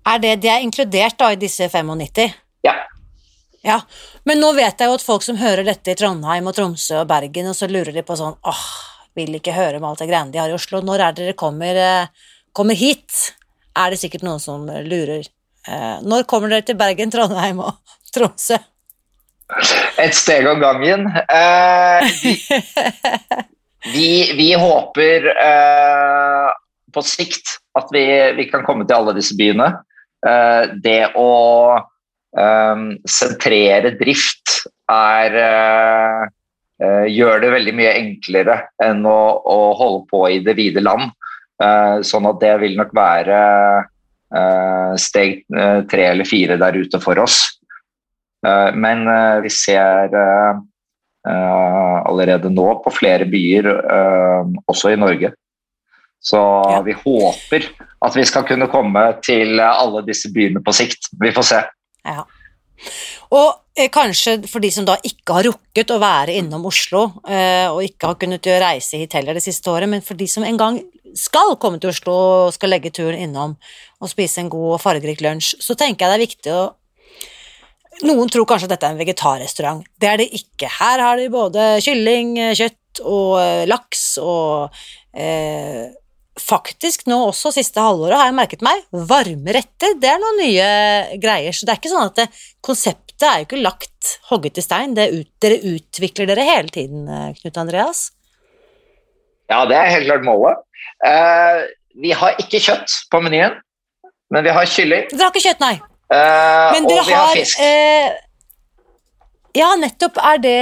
Er 0.07 0.21
det, 0.21 0.37
det 0.41 0.49
er 0.49 0.63
inkludert 0.65 1.17
da 1.19 1.31
i 1.33 1.39
disse 1.41 1.67
95? 1.69 2.31
Ja. 2.65 2.73
ja. 3.65 3.81
Men 4.25 4.41
nå 4.41 4.53
vet 4.57 4.79
jeg 4.79 4.89
jo 4.89 4.97
at 4.97 5.05
folk 5.05 5.25
som 5.25 5.37
hører 5.41 5.65
dette 5.67 5.93
i 5.93 5.97
Trondheim 5.97 6.47
og 6.49 6.55
Tromsø 6.57 7.03
og 7.03 7.09
Bergen, 7.09 7.51
og 7.51 7.57
så 7.57 7.69
lurer 7.69 7.93
de 7.93 8.05
på 8.05 8.17
sånn 8.17 8.37
åh, 8.49 8.63
vil 9.17 9.37
ikke 9.37 9.55
høre 9.55 9.77
om 9.79 9.87
alt 9.89 10.01
det 10.01 10.09
greiene 10.09 10.33
de 10.33 10.41
har 10.41 10.51
i 10.51 10.57
Oslo. 10.57 10.81
Når 10.85 11.05
er 11.05 11.15
det 11.15 11.25
dere 11.25 11.37
kommer, 11.39 11.75
eh, 11.75 12.33
kommer 12.53 12.75
hit? 12.77 13.35
Er 13.77 13.91
det 13.91 14.01
sikkert 14.01 14.25
noen 14.27 14.41
som 14.43 14.65
lurer. 14.67 15.27
Eh, 15.67 15.97
når 16.01 16.27
kommer 16.29 16.49
dere 16.49 16.65
til 16.67 16.79
Bergen, 16.79 17.11
Trondheim 17.13 17.59
og 17.63 17.79
Tromsø? 18.15 18.59
Et 19.99 20.15
steg 20.15 20.47
om 20.47 20.61
gangen. 20.63 21.09
Eh, 21.27 22.01
Vi, 23.81 24.33
vi 24.37 24.53
håper 24.53 25.25
eh, 25.41 26.49
på 26.93 27.01
sikt 27.01 27.55
at 27.77 27.89
vi, 27.93 28.03
vi, 28.37 28.45
kan 28.51 28.65
komme 28.65 28.85
til 28.85 28.99
alle 28.99 29.15
disse 29.17 29.33
byene. 29.37 29.71
Eh, 30.27 30.75
det 30.83 31.13
å 31.17 31.31
eh, 32.37 32.83
sentrere 33.09 33.95
drift 33.97 34.59
er 34.91 35.39
eh, 35.41 36.21
eh, 36.21 36.29
Gjør 36.81 37.43
det 37.43 37.51
veldig 37.53 37.73
mye 37.77 37.93
enklere 37.93 38.55
enn 38.81 39.03
å, 39.05 39.19
å 39.45 39.57
holde 39.77 40.05
på 40.09 40.23
i 40.33 40.39
det 40.41 40.55
vide 40.57 40.81
land. 40.81 41.11
Eh, 41.61 42.01
sånn 42.07 42.25
at 42.25 42.39
det 42.41 42.55
vil 42.63 42.77
nok 42.79 42.95
være 42.97 43.41
steg 44.95 45.41
tre 45.91 46.03
eller 46.07 46.23
fire 46.23 46.55
der 46.55 46.77
ute 46.79 47.01
for 47.03 47.19
oss. 47.19 47.41
men 48.79 49.03
vi 49.43 49.49
ser 49.51 50.15
Eh, 51.27 52.01
allerede 52.09 52.49
nå 52.49 52.65
på 52.81 52.91
flere 52.93 53.27
byer, 53.29 53.67
eh, 53.69 54.45
også 54.65 54.89
i 54.89 54.97
Norge. 54.97 55.29
Så 56.21 56.39
ja. 56.69 56.81
vi 56.85 56.95
håper 56.97 57.67
at 58.01 58.17
vi 58.17 58.25
skal 58.25 58.45
kunne 58.45 58.69
komme 58.69 59.03
til 59.25 59.61
alle 59.61 60.01
disse 60.05 60.31
byene 60.33 60.61
på 60.65 60.73
sikt. 60.73 61.11
Vi 61.21 61.33
får 61.33 61.45
se. 61.45 61.61
Ja. 62.05 62.25
Og 63.31 63.79
eh, 63.79 63.89
kanskje 63.93 64.41
for 64.51 64.63
de 64.63 64.71
som 64.73 64.87
da 64.87 64.97
ikke 65.07 65.37
har 65.37 65.47
rukket 65.47 65.93
å 65.93 65.99
være 66.01 66.35
innom 66.41 66.65
Oslo, 66.67 67.05
eh, 67.27 67.67
og 67.71 67.83
ikke 67.85 68.11
har 68.11 68.19
kunnet 68.19 68.51
reise 68.63 68.99
hit 68.99 69.15
heller 69.15 69.37
det 69.37 69.45
siste 69.45 69.71
året, 69.71 69.89
men 69.91 70.03
for 70.03 70.19
de 70.19 70.27
som 70.27 70.43
en 70.47 70.59
gang 70.59 70.81
skal 71.17 71.55
komme 71.59 71.79
til 71.79 71.91
Oslo 71.91 72.13
og 72.15 72.53
skal 72.55 72.71
legge 72.71 72.91
turen 72.95 73.19
innom 73.19 73.55
og 74.01 74.11
spise 74.11 74.43
en 74.43 74.51
god 74.51 74.77
og 74.77 74.83
fargerik 74.83 75.23
lunsj, 75.23 75.57
så 75.63 75.75
tenker 75.79 76.05
jeg 76.05 76.11
det 76.11 76.19
er 76.19 76.27
viktig 76.27 76.55
å 76.55 76.61
noen 78.07 78.29
tror 78.31 78.47
kanskje 78.49 78.65
at 78.69 78.75
dette 78.75 78.87
er 78.87 78.95
en 78.95 79.01
vegetarrestaurant. 79.01 79.81
Det 79.99 80.09
er 80.09 80.21
det 80.21 80.29
ikke. 80.33 80.69
Her 80.79 81.03
har 81.03 81.19
de 81.19 81.27
både 81.29 81.65
kylling, 81.85 82.33
kjøtt 82.57 83.01
og 83.05 83.35
eh, 83.41 83.65
laks 83.69 84.05
og 84.21 84.73
eh, 85.13 85.91
Faktisk 86.41 87.05
nå 87.09 87.17
også 87.27 87.51
siste 87.55 87.81
halvåret 87.83 88.17
har 88.17 88.29
jeg 88.29 88.37
merket 88.37 88.63
meg 88.65 88.81
varme 88.91 89.53
retter. 89.55 89.93
Det 90.01 90.09
er 90.09 90.21
noen 90.21 90.39
nye 90.41 90.69
greier. 91.21 91.55
Så 91.55 91.67
det 91.67 91.75
er 91.75 91.81
ikke 91.81 91.91
sånn 91.91 92.09
at 92.09 92.17
det, 92.17 92.27
konseptet 92.65 93.27
er 93.27 93.41
jo 93.41 93.47
ikke 93.49 93.61
lagt 93.61 94.15
hogget 94.31 94.57
i 94.57 94.65
stein. 94.65 94.95
Ut, 94.97 95.29
dere 95.43 95.59
utvikler 95.75 96.31
dere 96.31 96.47
hele 96.47 96.73
tiden, 96.73 97.05
eh, 97.05 97.29
Knut 97.41 97.61
Andreas? 97.61 98.09
Ja, 99.51 99.65
det 99.69 99.77
er 99.77 99.93
helt 99.93 100.09
klart 100.09 100.25
målet. 100.25 100.65
Eh, 101.05 101.61
vi 102.01 102.13
har 102.15 102.39
ikke 102.41 102.61
kjøtt 102.63 102.97
på 103.11 103.21
menyen, 103.23 103.57
men 104.31 104.45
vi 104.47 104.53
har 104.55 104.69
kylling. 104.69 105.07
Dere 105.11 105.27
har 105.27 105.33
ikke 105.33 105.47
kjøtt, 105.49 105.63
nei? 105.63 105.75
Uh, 106.11 106.75
og 106.75 106.87
vi 106.89 106.95
har, 106.97 107.11
har 107.15 107.35
fisk. 107.37 107.59
Uh, 107.63 108.09
ja, 109.55 109.69
nettopp. 109.79 110.17
Er 110.19 110.41
det 110.43 110.57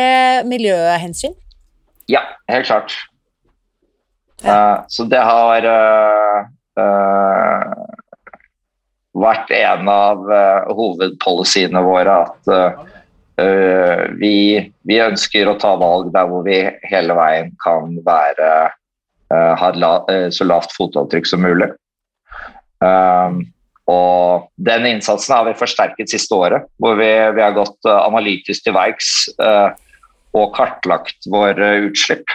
miljøhensyn? 0.50 1.34
Ja, 2.10 2.22
helt 2.50 2.70
klart. 2.70 2.94
Uh, 4.40 4.86
så 4.88 5.06
det 5.12 5.20
har 5.20 5.68
vært 9.20 9.52
en 9.52 9.90
av 9.92 10.22
hovedpolicyene 10.78 11.82
våre 11.84 12.14
at 12.24 12.52
vi, 14.20 14.36
vi, 14.88 14.96
ønsker 15.00 15.48
å 15.48 15.58
ta 15.60 15.74
valg 15.80 16.12
der 16.14 16.28
hvor 16.28 16.44
vi 16.44 16.58
hele 16.88 17.16
veien 17.16 17.54
kan 17.64 17.94
være 18.06 18.50
ha 19.32 19.70
la, 19.76 19.92
så 20.32 20.48
lavt 20.48 20.76
fotavtrykk 20.76 21.28
som 21.30 21.44
mulig. 21.44 21.70
Um, 22.80 23.42
og 23.90 24.50
Den 24.62 24.86
innsatsen 24.86 25.36
har 25.36 25.48
vi 25.48 25.58
forsterket 25.58 26.12
siste 26.12 26.36
året, 26.36 26.68
hvor 26.78 26.98
vi, 27.00 27.10
vi 27.36 27.44
har 27.44 27.56
gått 27.58 27.90
analytisk 27.90 28.68
til 28.68 28.76
verks 28.78 29.10
uh, 29.42 29.74
og 30.38 30.54
kartlagt 30.58 31.26
våre 31.32 31.72
utslipp. 31.88 32.28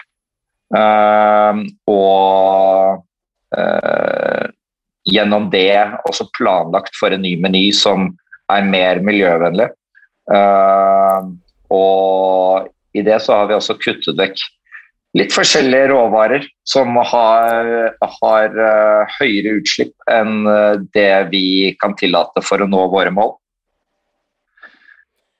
Uh, 0.75 1.65
og 1.91 3.03
gjennom 5.05 5.45
det 5.53 5.77
også 6.09 6.25
planlagt 6.35 6.97
for 6.99 7.15
en 7.15 7.23
ny 7.23 7.37
meny 7.39 7.69
som 7.77 8.09
er 8.51 8.65
mer 8.67 8.99
miljøvennlig. 9.05 9.69
og 11.71 12.67
i 12.99 13.03
det 13.07 13.21
så 13.23 13.37
har 13.39 13.47
vi 13.47 13.55
også 13.55 13.77
kuttet 13.79 14.19
vekk 14.19 14.43
litt 15.19 15.35
forskjellige 15.35 15.91
råvarer 15.93 16.47
som 16.67 16.97
har, 16.99 17.71
har 18.03 18.59
uh, 18.59 19.15
høyere 19.21 19.61
utslipp 19.61 19.95
enn 20.11 20.43
uh, 20.49 20.81
det 20.97 21.31
vi 21.31 21.47
kan 21.81 21.95
tillate 21.99 22.43
for 22.45 22.63
å 22.63 22.69
nå 22.71 22.87
våre 22.93 23.13
mål. 23.15 23.35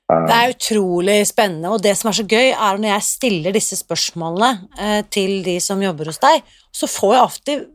Det 0.05 0.35
er 0.35 0.51
utrolig 0.53 1.17
spennende, 1.25 1.71
og 1.73 1.81
det 1.81 1.95
som 1.97 2.11
er 2.11 2.17
så 2.19 2.25
gøy, 2.29 2.51
er 2.53 2.77
når 2.77 2.91
jeg 2.91 3.07
stiller 3.07 3.55
disse 3.55 3.79
spørsmålene 3.79 4.51
uh, 4.77 5.01
til 5.09 5.39
de 5.45 5.57
som 5.63 5.81
jobber 5.81 6.11
hos 6.11 6.21
deg, 6.21 6.45
så 6.69 6.89
får 6.91 7.15
jeg 7.15 7.23
alltid 7.23 7.65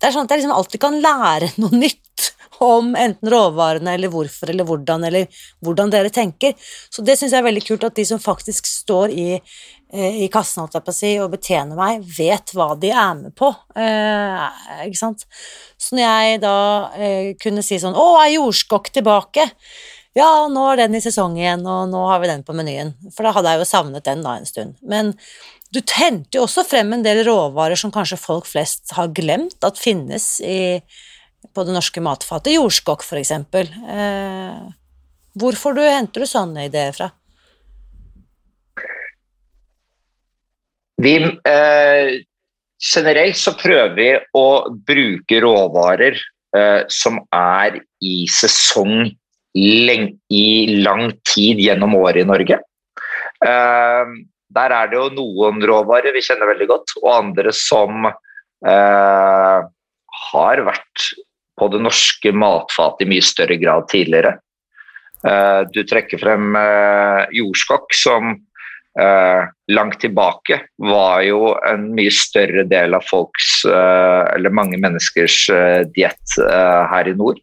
Det 0.00 0.08
er 0.08 0.14
sånn 0.16 0.26
at 0.26 0.32
jeg 0.32 0.40
liksom 0.40 0.56
alltid 0.56 0.82
kan 0.82 1.00
lære 1.04 1.50
noe 1.62 1.78
nytt 1.78 2.30
om 2.60 2.90
enten 2.98 3.30
råvarene 3.32 3.94
eller 3.96 4.10
hvorfor 4.12 4.50
eller 4.52 4.66
hvordan, 4.68 5.04
eller 5.08 5.44
hvordan 5.64 5.92
dere 5.92 6.10
tenker. 6.12 6.52
Så 6.92 7.04
det 7.06 7.14
syns 7.16 7.32
jeg 7.32 7.40
er 7.40 7.46
veldig 7.46 7.62
kult 7.64 7.86
at 7.86 7.96
de 7.96 8.04
som 8.08 8.20
faktisk 8.20 8.66
står 8.68 9.14
i 9.14 9.28
Eh, 9.92 10.22
i 10.22 10.26
kassen 10.30 10.68
si, 10.94 11.16
og 11.18 11.32
betjener 11.32 11.74
meg, 11.74 12.04
vet 12.14 12.52
hva 12.54 12.76
de 12.78 12.92
er 12.94 13.14
med 13.18 13.34
på. 13.34 13.48
Eh, 13.74 14.84
ikke 14.86 15.00
sant? 15.00 15.24
Så 15.74 15.96
når 15.96 16.04
jeg 16.04 16.42
da 16.44 16.58
eh, 16.94 17.32
kunne 17.42 17.64
si 17.66 17.80
sånn 17.82 17.98
Å, 17.98 18.04
er 18.22 18.36
jordskokk 18.36 18.92
tilbake? 18.94 19.48
Ja, 20.18 20.48
nå 20.50 20.64
er 20.72 20.80
den 20.80 20.96
i 20.98 21.02
sesong 21.02 21.36
igjen, 21.38 21.62
og 21.70 21.86
nå 21.92 22.00
har 22.10 22.18
vi 22.22 22.30
den 22.32 22.42
på 22.46 22.54
menyen. 22.56 22.96
For 23.14 23.26
da 23.26 23.34
hadde 23.36 23.52
jeg 23.52 23.62
jo 23.62 23.68
savnet 23.70 24.06
den 24.08 24.24
da 24.26 24.34
en 24.38 24.48
stund. 24.48 24.74
Men 24.82 25.12
du 25.70 25.78
henter 25.94 26.40
jo 26.40 26.48
også 26.48 26.64
frem 26.66 26.90
en 26.96 27.04
del 27.06 27.22
råvarer 27.28 27.78
som 27.78 27.92
kanskje 27.94 28.18
folk 28.18 28.48
flest 28.50 28.90
har 28.96 29.12
glemt 29.14 29.62
at 29.66 29.78
finnes 29.78 30.40
i, 30.42 30.80
på 31.54 31.66
det 31.66 31.76
norske 31.76 32.02
matfatet. 32.02 32.56
Jordskokk, 32.56 33.06
for 33.06 33.22
eksempel. 33.22 33.70
Eh, 33.86 34.68
Hvorfor 35.38 35.76
du, 35.76 35.82
henter 35.86 36.24
du 36.24 36.26
sånne 36.26 36.66
ideer 36.66 36.94
fra? 36.96 37.10
Vi, 41.00 41.14
eh, 41.22 42.08
generelt 42.82 43.38
så 43.38 43.54
prøver 43.56 43.94
vi 43.96 44.08
å 44.36 44.48
bruke 44.74 45.40
råvarer 45.40 46.18
eh, 46.56 46.82
som 46.90 47.22
er 47.32 47.78
i 48.02 48.26
sesong 48.26 49.14
i 49.56 50.80
lang 50.84 51.10
tid 51.34 51.60
gjennom 51.62 51.96
året 51.98 52.22
i 52.22 52.28
Norge. 52.28 52.60
Eh, 53.44 54.12
der 54.50 54.74
er 54.74 54.90
det 54.90 54.98
jo 54.98 55.08
noen 55.14 55.62
råvarer 55.66 56.14
vi 56.14 56.22
kjenner 56.26 56.50
veldig 56.50 56.68
godt, 56.70 56.94
og 57.02 57.10
andre 57.14 57.54
som 57.54 58.06
eh, 58.10 59.58
har 60.30 60.62
vært 60.66 61.08
på 61.60 61.68
det 61.70 61.82
norske 61.84 62.32
matfatet 62.34 63.04
i 63.04 63.10
mye 63.12 63.26
større 63.26 63.58
grad 63.60 63.86
tidligere. 63.92 64.36
Eh, 65.26 65.60
du 65.70 65.82
trekker 65.86 66.22
frem 66.22 66.54
eh, 66.58 67.26
jordskokk, 67.40 67.92
som 67.96 68.38
langt 69.70 70.00
tilbake 70.02 70.56
var 70.82 71.20
jo 71.22 71.52
en 71.62 71.84
mye 71.94 72.10
større 72.10 72.64
del 72.68 72.96
av 72.98 73.04
folks, 73.06 73.60
eller 73.70 74.50
mange 74.52 74.80
menneskers 74.82 75.36
diett 75.94 76.34
her 76.90 77.08
i 77.08 77.14
nord. 77.14 77.38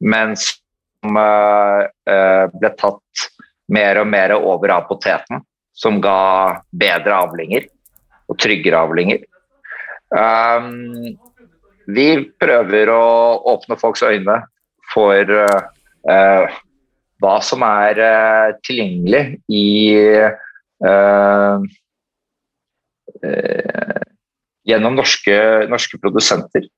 Men 0.00 0.32
som 0.40 0.56
ble 1.02 2.70
tatt 2.78 3.28
mer 3.68 4.00
og 4.00 4.08
mer 4.08 4.34
over 4.36 4.72
av 4.74 4.86
poteten 4.88 5.42
som 5.76 6.00
ga 6.02 6.58
bedre 6.74 7.14
avlinger 7.14 7.68
og 8.28 8.38
tryggere 8.42 8.80
avlinger. 8.82 9.22
Um, 10.10 11.14
vi 11.88 12.08
prøver 12.40 12.90
å 12.92 13.04
åpne 13.54 13.78
folks 13.80 14.02
øyne 14.02 14.40
for 14.92 15.30
uh, 15.30 16.56
hva 17.22 17.36
som 17.44 17.62
er 17.66 18.00
tilgjengelig 18.66 19.22
i 19.50 19.64
gjennom 24.68 24.94
norske, 24.94 25.38
norske 25.66 25.98
produsenter. 25.98 26.68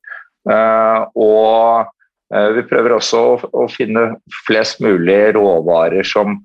og 0.49 1.91
vi 2.31 2.63
prøver 2.71 2.95
også 2.95 3.21
å, 3.27 3.33
å, 3.59 3.65
finne 3.73 4.05
flest 4.47 4.79
mulig 4.85 5.35
råvarer 5.35 6.07
som 6.07 6.37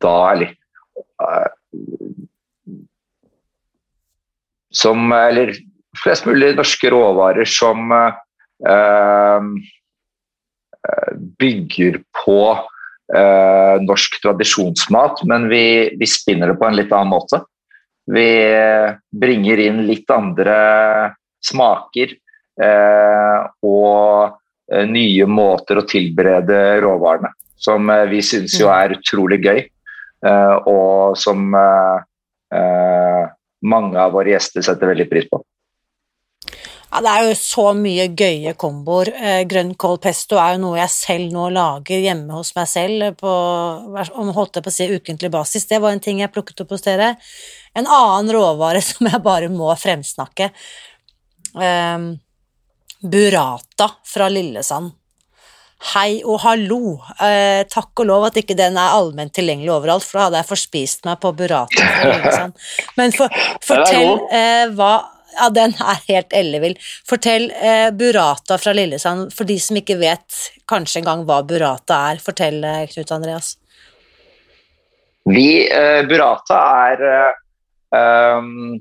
da 0.00 0.16
Eller 0.32 0.54
som 4.70 5.12
Eller 5.12 5.54
flest 6.00 6.26
mulig 6.28 6.54
norske 6.56 6.90
råvarer 6.92 7.48
som 7.48 7.90
eh, 7.92 9.48
bygger 11.40 11.98
på 12.22 12.40
eh, 13.16 13.76
norsk 13.82 14.20
tradisjonsmat, 14.22 15.24
men 15.28 15.48
vi, 15.50 15.64
vi, 15.98 16.08
spinner 16.08 16.52
det 16.52 16.58
på 16.60 16.68
en 16.68 16.78
litt 16.78 16.94
annen 16.94 17.10
måte. 17.10 17.42
Vi 18.10 18.30
bringer 19.10 19.60
inn 19.66 19.84
litt 19.88 20.10
andre 20.14 20.56
smaker 21.44 22.14
og 22.58 24.36
nye 24.90 25.26
måter 25.26 25.78
å 25.80 25.86
tilberede 25.88 26.56
råvarene, 26.84 27.30
som 27.56 27.90
vi 28.10 28.20
syns 28.22 28.58
jo 28.60 28.68
mm. 28.68 28.74
er 28.74 28.96
utrolig 28.98 29.38
gøy. 29.44 29.62
Eh, 30.26 30.56
og 30.68 31.16
som 31.16 31.54
eh, 31.56 32.02
eh, 32.58 33.22
mange 33.64 34.00
av 34.00 34.12
våre 34.12 34.34
gjester 34.34 34.64
setter 34.64 34.92
veldig 34.92 35.08
pris 35.08 35.30
på. 35.30 35.40
Ja, 36.90 37.00
Det 37.00 37.10
er 37.10 37.28
jo 37.28 37.34
så 37.38 37.66
mye 37.78 38.08
gøye 38.18 38.52
komboer. 38.58 39.12
grønn 39.46 39.76
kål 39.78 40.00
pesto 40.02 40.40
er 40.42 40.56
jo 40.56 40.64
noe 40.64 40.80
jeg 40.80 40.90
selv 40.90 41.32
nå 41.32 41.44
lager 41.54 42.02
hjemme 42.02 42.34
hos 42.34 42.50
meg 42.56 42.66
selv 42.66 43.14
på, 43.20 43.34
om 44.18 44.32
holdt 44.34 44.58
jeg 44.58 44.64
på 44.64 44.72
å 44.72 44.74
si 44.74 44.88
ukentlig 44.90 45.30
basis. 45.30 45.68
Det 45.70 45.78
var 45.78 45.94
en 45.94 46.02
ting 46.02 46.18
jeg 46.18 46.32
plukket 46.34 46.64
opp 46.64 46.74
hos 46.74 46.82
dere. 46.82 47.14
En 47.78 47.86
annen 47.86 48.34
råvare 48.34 48.82
som 48.88 49.06
jeg 49.06 49.22
bare 49.22 49.52
må 49.54 49.70
fremsnakke. 49.78 50.50
Um, 51.54 52.18
burrata 53.02 53.90
fra 54.04 54.28
Lillesand. 54.28 54.92
Hei 55.94 56.20
og 56.28 56.42
hallo. 56.42 56.98
Eh, 57.24 57.62
takk 57.72 58.02
og 58.02 58.08
lov 58.10 58.26
at 58.28 58.36
ikke 58.42 58.56
den 58.56 58.76
er 58.76 58.96
allment 58.98 59.32
tilgjengelig 59.32 59.72
overalt, 59.72 60.04
for 60.04 60.18
da 60.18 60.26
hadde 60.26 60.42
jeg 60.42 60.48
forspist 60.50 61.08
meg 61.08 61.16
på 61.22 61.32
burrata. 61.38 62.50
Men 63.00 63.16
for, 63.16 63.32
fortell 63.64 64.20
eh, 64.28 64.66
hva 64.76 64.92
Ja, 65.30 65.46
den 65.54 65.70
er 65.78 66.00
helt 66.08 66.34
ellevill. 66.34 66.74
Fortell 67.06 67.52
eh, 67.54 67.88
burrata 67.94 68.58
fra 68.58 68.72
Lillesand, 68.74 69.30
for 69.32 69.46
de 69.48 69.56
som 69.62 69.78
ikke 69.78 69.96
vet 70.00 70.40
kanskje 70.68 71.00
engang 71.00 71.22
hva 71.24 71.38
burrata 71.46 72.00
er. 72.10 72.18
Fortell, 72.20 72.58
eh, 72.66 72.82
Knut 72.90 73.12
Andreas. 73.14 73.52
Vi, 75.30 75.46
eh, 75.70 76.00
burrata 76.10 76.58
er 76.90 77.04
um, 77.94 78.74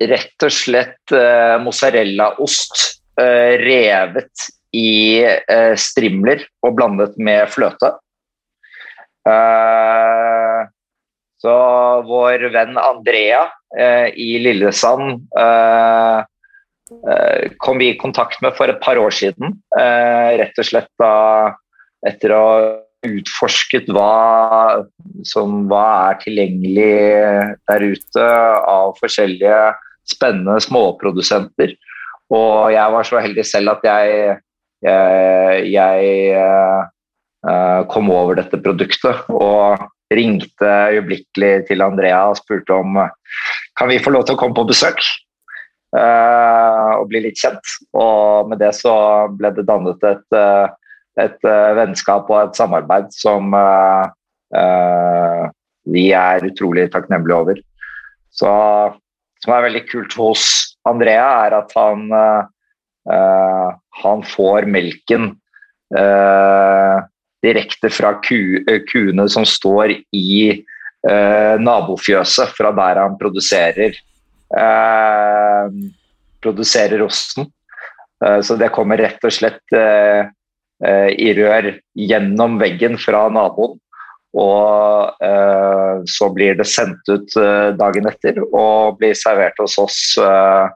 rett 0.00 0.46
og 0.46 0.52
slett 0.54 1.12
mozzarellaost 1.60 2.86
revet 3.60 4.48
i 4.76 5.22
eh, 5.26 5.74
strimler 5.78 6.44
og 6.64 6.76
blandet 6.78 7.16
med 7.18 7.48
fløte. 7.50 7.94
Eh, 9.28 10.60
så 11.40 11.54
vår 12.06 12.50
venn 12.54 12.76
Andrea 12.80 13.46
eh, 13.76 14.10
i 14.14 14.34
Lillesand 14.42 15.24
eh, 15.40 16.20
eh, 17.00 17.48
kom 17.64 17.80
vi 17.80 17.92
i 17.94 17.98
kontakt 18.00 18.42
med 18.44 18.54
for 18.58 18.70
et 18.70 18.80
par 18.82 19.00
år 19.00 19.14
siden. 19.14 19.58
Eh, 19.76 20.36
rett 20.40 20.60
og 20.60 20.70
slett 20.70 20.92
da 21.00 21.14
etter 22.06 22.36
å 22.36 22.44
ha 22.44 22.62
utforsket 23.00 23.86
hva 23.88 24.84
som 25.24 25.62
hva 25.70 25.84
er 26.10 26.18
tilgjengelig 26.20 26.96
der 27.70 27.84
ute 27.94 28.26
av 28.68 28.92
forskjellige 29.00 29.60
spennende 30.10 30.58
småprodusenter. 30.62 31.74
Og 32.30 32.70
jeg 32.74 32.94
var 32.94 33.06
så 33.06 33.22
heldig 33.22 33.46
selv 33.46 33.74
at 33.74 33.86
jeg 33.86 34.38
jeg, 34.80 35.72
jeg 35.74 36.36
uh, 36.40 37.82
kom 37.92 38.10
over 38.12 38.38
dette 38.38 38.60
produktet 38.60 39.26
og 39.28 39.82
ringte 40.12 40.70
øyeblikkelig 40.94 41.66
til 41.68 41.84
Andrea 41.84 42.22
og 42.30 42.38
spurte 42.40 42.74
om 42.74 42.96
kan 43.78 43.90
vi 43.90 44.00
få 44.02 44.12
lov 44.12 44.24
til 44.26 44.36
å 44.36 44.40
komme 44.40 44.56
på 44.56 44.66
besøk 44.68 45.00
og 45.90 47.06
bli 47.10 47.22
litt 47.24 47.38
kjent. 47.40 47.72
Og 47.98 48.50
med 48.50 48.60
det 48.62 48.70
så 48.78 48.92
ble 49.34 49.50
det 49.56 49.64
dannet 49.66 50.04
et, 50.06 50.36
et 51.18 51.48
vennskap 51.78 52.30
og 52.30 52.44
et 52.44 52.58
samarbeid 52.58 53.08
som 53.14 53.50
vi 55.90 56.04
er 56.14 56.46
utrolig 56.46 56.86
takknemlige 56.92 57.40
over. 57.42 57.58
Så, 58.30 58.52
som 59.40 59.54
er 59.56 59.66
veldig 59.68 59.84
kult 59.88 60.16
hos 60.20 60.46
Andrea, 60.88 61.28
er 61.46 61.58
at 61.62 61.76
han 61.76 62.08
Uh, 63.08 63.72
han 64.02 64.22
får 64.22 64.66
melken 64.68 65.30
uh, 65.96 66.96
direkte 67.42 67.88
fra 67.90 68.12
ku, 68.20 68.60
uh, 68.68 68.80
kuene 68.90 69.24
som 69.32 69.46
står 69.48 69.96
i 70.12 70.64
nabofjøset, 71.00 72.50
fra 72.52 72.74
der 72.76 72.98
han 73.00 73.14
produserer, 73.16 73.94
produserer 76.44 77.00
osten. 77.00 77.46
så 78.20 78.56
det 78.60 78.68
kommer 78.76 79.00
rett 79.00 79.24
og 79.24 79.32
slett 79.32 79.64
i 79.72 81.30
rør 81.38 81.70
gjennom 81.96 82.58
veggen 82.60 83.00
fra 83.00 83.22
naboen. 83.32 83.80
Og 84.38 85.24
eh, 85.26 86.02
så 86.06 86.28
blir 86.34 86.54
det 86.60 86.68
sendt 86.70 87.08
ut 87.10 87.34
eh, 87.40 87.72
dagen 87.78 88.06
etter 88.10 88.38
og 88.46 89.00
blir 89.00 89.16
servert 89.18 89.58
hos 89.58 89.74
oss 89.82 89.98
eh, 90.22 90.68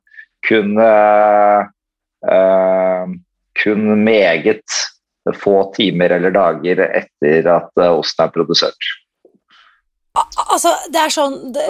kun 0.48 0.74
Eh, 2.32 3.06
kun 3.64 4.04
meget 4.04 4.62
få 5.36 5.72
timer 5.74 6.10
eller 6.10 6.30
dager 6.30 6.80
etter 6.86 7.48
at 7.48 7.80
eh, 7.80 7.92
osten 7.92 8.24
er 8.24 8.32
produsert. 8.32 8.90
Altså, 10.14 10.70
det 10.94 11.00
er 11.00 11.10
sånn 11.10 11.40
det, 11.54 11.64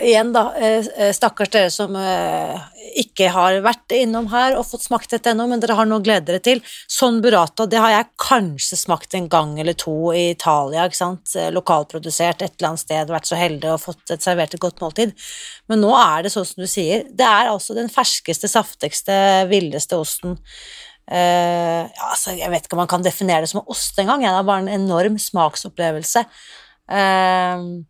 Igjen, 0.00 0.30
da. 0.32 0.50
Eh, 0.60 1.10
stakkars 1.16 1.50
dere 1.52 1.70
som 1.72 1.94
ikke 3.00 3.30
har 3.32 3.58
vært 3.64 3.94
innom 3.96 4.26
her 4.28 4.56
og 4.58 4.66
fått 4.68 4.84
smakt 4.84 5.12
dette 5.12 5.32
ennå, 5.32 5.46
men 5.48 5.60
dere 5.60 5.76
har 5.78 5.88
noe 5.88 6.00
å 6.00 6.04
glede 6.04 6.28
dere 6.28 6.42
til. 6.44 6.60
Sånn 6.88 7.22
burrata, 7.24 7.64
det 7.68 7.80
har 7.80 7.92
jeg 7.94 8.10
kanskje 8.20 8.76
smakt 8.76 9.16
en 9.16 9.28
gang 9.32 9.54
eller 9.60 9.76
to 9.78 10.12
i 10.16 10.30
Italia, 10.34 10.84
ikke 10.84 10.98
sant. 10.98 11.32
Lokalprodusert 11.56 12.44
et 12.44 12.58
eller 12.58 12.70
annet 12.72 12.84
sted, 12.84 13.12
vært 13.12 13.30
så 13.30 13.40
heldig 13.40 13.72
og 13.72 13.82
fått 13.86 14.12
et 14.12 14.24
servert 14.24 14.56
et 14.56 14.62
godt 14.62 14.84
måltid. 14.84 15.16
Men 15.72 15.80
nå 15.84 15.94
er 15.96 16.26
det 16.26 16.34
sånn 16.34 16.48
som 16.48 16.60
du 16.60 16.68
sier, 16.70 17.06
det 17.08 17.28
er 17.28 17.52
altså 17.52 17.76
den 17.76 17.88
ferskeste, 17.92 18.52
saftigste, 18.52 19.16
villeste 19.52 19.96
osten. 20.00 20.36
Uh, 21.06 21.86
ja, 21.86 22.06
altså, 22.10 22.32
jeg 22.34 22.50
vet 22.50 22.64
ikke 22.66 22.74
om 22.74 22.82
man 22.82 22.90
kan 22.90 23.04
definere 23.04 23.44
det 23.44 23.52
som 23.52 23.64
ost 23.70 23.98
engang, 24.02 24.24
det 24.24 24.32
er 24.32 24.46
bare 24.46 24.64
en 24.64 24.72
enorm 24.82 25.20
smaksopplevelse. 25.22 26.24
Uh, 26.86 27.82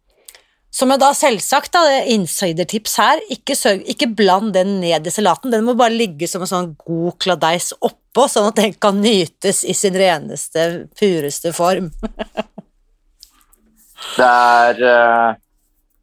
Som 0.76 0.90
jeg 0.92 1.00
da 1.00 1.08
selvsagt, 1.16 1.72
da, 1.72 2.02
insidertips 2.12 2.98
her, 3.00 3.20
ikke, 3.32 3.54
sørg, 3.56 3.80
ikke 3.88 4.10
bland 4.12 4.52
den 4.52 4.74
ned 4.82 5.06
i 5.08 5.12
salaten. 5.12 5.48
Den 5.54 5.64
må 5.64 5.72
bare 5.78 5.96
ligge 5.96 6.28
som 6.28 6.42
en 6.44 6.50
sånn 6.50 6.74
god 6.82 7.16
kladeis 7.22 7.70
oppå, 7.80 8.26
sånn 8.28 8.50
at 8.50 8.60
den 8.60 8.74
kan 8.76 9.00
nytes 9.00 9.62
i 9.64 9.72
sin 9.76 9.96
reneste, 9.96 10.84
pureste 11.00 11.54
form. 11.56 11.88
det 14.18 14.28
er 14.28 14.84
uh, 14.84 15.32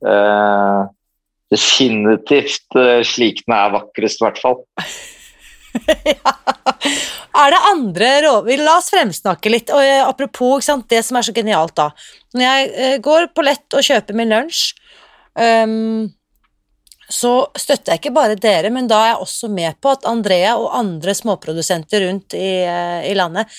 uh, 0.10 0.90
definitivt 1.54 2.80
uh, 2.80 3.06
slik 3.06 3.46
den 3.46 3.54
er 3.60 3.78
vakrest, 3.78 4.24
i 4.24 4.26
hvert 4.26 4.42
fall. 4.42 4.64
ja. 6.16 6.34
Er 7.34 7.54
det 7.54 7.62
andre 7.72 8.10
råvarer 8.28 8.62
La 8.62 8.78
oss 8.78 8.92
fremsnakke 8.94 9.50
litt. 9.50 9.72
Og, 9.74 9.82
eh, 9.82 10.02
apropos 10.06 10.66
det 10.90 11.04
som 11.06 11.18
er 11.18 11.26
så 11.26 11.34
genialt, 11.34 11.76
da. 11.76 11.90
Når 12.34 12.46
jeg 12.46 12.74
eh, 12.74 12.98
går 13.04 13.32
på 13.34 13.46
lett 13.46 13.74
og 13.74 13.86
kjøper 13.86 14.18
min 14.18 14.30
lunsj, 14.30 14.74
um, 15.34 16.12
så 17.10 17.34
støtter 17.58 17.94
jeg 17.94 18.02
ikke 18.02 18.16
bare 18.16 18.38
dere, 18.40 18.70
men 18.74 18.88
da 18.90 19.02
er 19.02 19.10
jeg 19.12 19.26
også 19.26 19.50
med 19.52 19.76
på 19.82 19.92
at 19.92 20.06
Andrea 20.10 20.56
og 20.58 20.72
andre 20.78 21.14
småprodusenter 21.18 22.08
rundt 22.08 22.38
i, 22.38 22.64
eh, 22.64 23.10
i 23.12 23.18
landet 23.18 23.50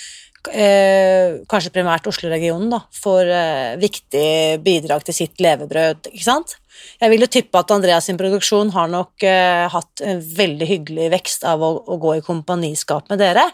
Eh, 0.53 1.41
kanskje 1.49 1.73
primært 1.73 2.05
Oslo-regionen, 2.09 2.69
da, 2.75 2.83
får 2.93 3.31
eh, 3.33 3.77
viktig 3.81 4.61
bidrag 4.65 5.07
til 5.07 5.17
sitt 5.17 5.41
levebrød, 5.41 6.11
ikke 6.13 6.27
sant? 6.27 6.59
Jeg 7.01 7.13
vil 7.13 7.25
jo 7.25 7.31
tippe 7.31 7.61
at 7.61 7.73
Andreas 7.75 8.09
sin 8.09 8.19
produksjon 8.21 8.73
har 8.75 8.91
nok 8.93 9.25
eh, 9.27 9.65
hatt 9.73 10.03
en 10.05 10.23
veldig 10.23 10.69
hyggelig 10.71 11.11
vekst 11.15 11.47
av 11.49 11.63
å, 11.63 11.75
å 11.87 11.99
gå 12.03 12.19
i 12.19 12.25
kompaniskap 12.25 13.11
med 13.13 13.23
dere. 13.23 13.49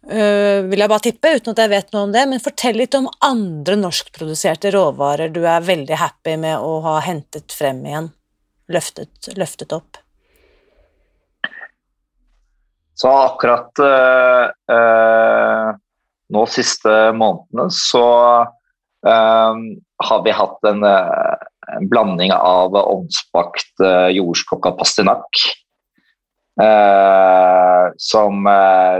Uh, 0.00 0.64
vil 0.66 0.80
jeg 0.80 0.90
bare 0.90 1.04
tippe, 1.04 1.30
uten 1.36 1.52
at 1.52 1.60
jeg 1.60 1.70
vet 1.70 1.90
noe 1.92 2.06
om 2.06 2.12
det, 2.14 2.22
men 2.26 2.40
fortell 2.42 2.78
litt 2.80 2.96
om 2.96 3.04
andre 3.22 3.76
norskproduserte 3.78 4.72
råvarer 4.72 5.28
du 5.30 5.42
er 5.44 5.60
veldig 5.62 5.98
happy 6.00 6.38
med 6.40 6.56
å 6.64 6.78
ha 6.86 6.96
hentet 7.04 7.52
frem 7.52 7.82
igjen, 7.84 8.08
løftet, 8.72 9.28
løftet 9.36 9.74
opp. 9.76 10.00
Så 12.96 13.12
akkurat 13.12 13.84
uh, 13.84 14.48
uh, 14.72 15.68
nå 16.32 16.46
siste 16.52 16.96
månedene 17.16 17.68
så 17.72 18.06
uh, 19.06 19.62
har 20.08 20.24
vi 20.26 20.34
hatt 20.40 20.68
en, 20.72 20.84
en 21.76 21.88
blanding 21.90 22.32
av 22.34 22.76
ovnsbakt 22.80 23.82
jordskokka 24.14 24.76
pastinakk. 24.78 25.42
som 27.96 28.48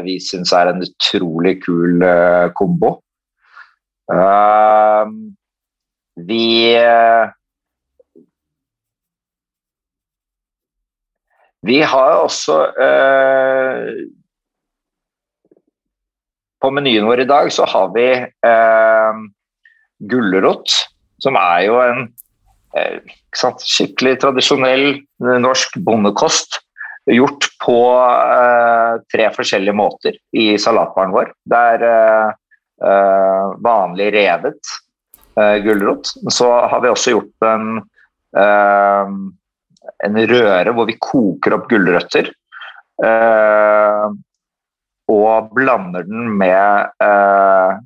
vi 0.05 0.15
syns 0.25 0.53
er 0.57 0.71
en 0.71 0.81
utrolig 0.87 1.59
kul 1.65 2.01
kombo. 2.57 2.93
vi 6.17 6.47
Vi 11.63 11.81
har 11.85 12.15
også 12.23 12.57
eh, 12.81 13.89
På 16.61 16.71
menyen 16.73 17.09
vår 17.09 17.25
i 17.25 17.29
dag 17.29 17.53
så 17.53 17.67
har 17.69 17.93
vi 17.95 18.07
eh, 18.21 19.21
gulrot, 20.11 20.73
som 21.21 21.37
er 21.41 21.61
jo 21.67 21.79
en 21.81 22.03
eh, 22.05 22.09
skikkelig 23.67 24.21
tradisjonell 24.23 25.01
norsk 25.43 25.79
bondekost. 25.87 26.61
Gjort 27.11 27.49
på 27.65 27.79
eh, 27.97 29.01
tre 29.11 29.31
forskjellige 29.35 29.75
måter 29.75 30.19
i 30.37 30.53
salatbaren 30.61 31.15
vår. 31.15 31.33
Det 31.49 31.61
er 31.75 31.85
eh, 31.89 32.29
eh, 32.87 33.49
vanlig 33.65 34.13
revet 34.15 34.77
gulrot. 35.65 36.11
Så 36.29 36.47
har 36.69 36.83
vi 36.85 36.91
også 36.91 37.15
gjort 37.15 37.47
en 37.49 37.81
en 40.05 40.19
røre 40.31 40.75
hvor 40.75 40.89
vi 40.89 40.99
koker 41.01 41.57
opp 41.57 41.69
gulrøtter. 41.71 42.31
Eh, 43.05 44.07
og 45.11 45.55
blander 45.57 46.07
den 46.07 46.35
med 46.39 46.91
eh, 47.03 47.79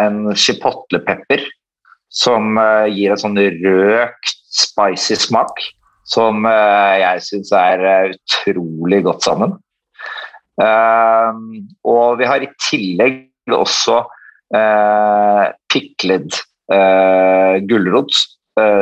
en 0.00 0.20
chipotlepepper 0.38 1.44
som 2.10 2.58
eh, 2.58 2.90
gir 2.92 3.14
en 3.14 3.22
sånn 3.22 3.38
røkt, 3.38 4.36
spicy 4.50 5.16
smak. 5.18 5.62
Som 6.10 6.46
eh, 6.48 7.00
jeg 7.04 7.24
syns 7.26 7.52
er 7.54 7.84
eh, 7.86 8.14
utrolig 8.16 9.04
godt 9.06 9.26
sammen. 9.26 9.54
Eh, 10.60 11.42
og 11.88 12.18
vi 12.20 12.28
har 12.28 12.42
i 12.42 12.50
tillegg 12.68 13.26
også 13.54 14.02
pikled 15.70 16.34
gulrot, 17.70 18.16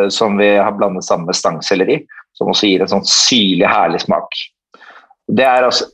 som 0.09 0.39
vi 0.41 0.47
har 0.57 0.73
blandet 0.79 1.05
sammen 1.05 1.29
med 1.29 1.37
stangselleri 1.37 1.99
som 2.37 2.49
også 2.49 2.71
gir 2.71 2.81
en 2.81 2.89
sånn 2.89 3.05
syrlig, 3.05 3.67
herlig 3.69 4.01
smak. 4.01 4.39
Det 5.29 5.45
er 5.45 5.67
altså 5.69 5.85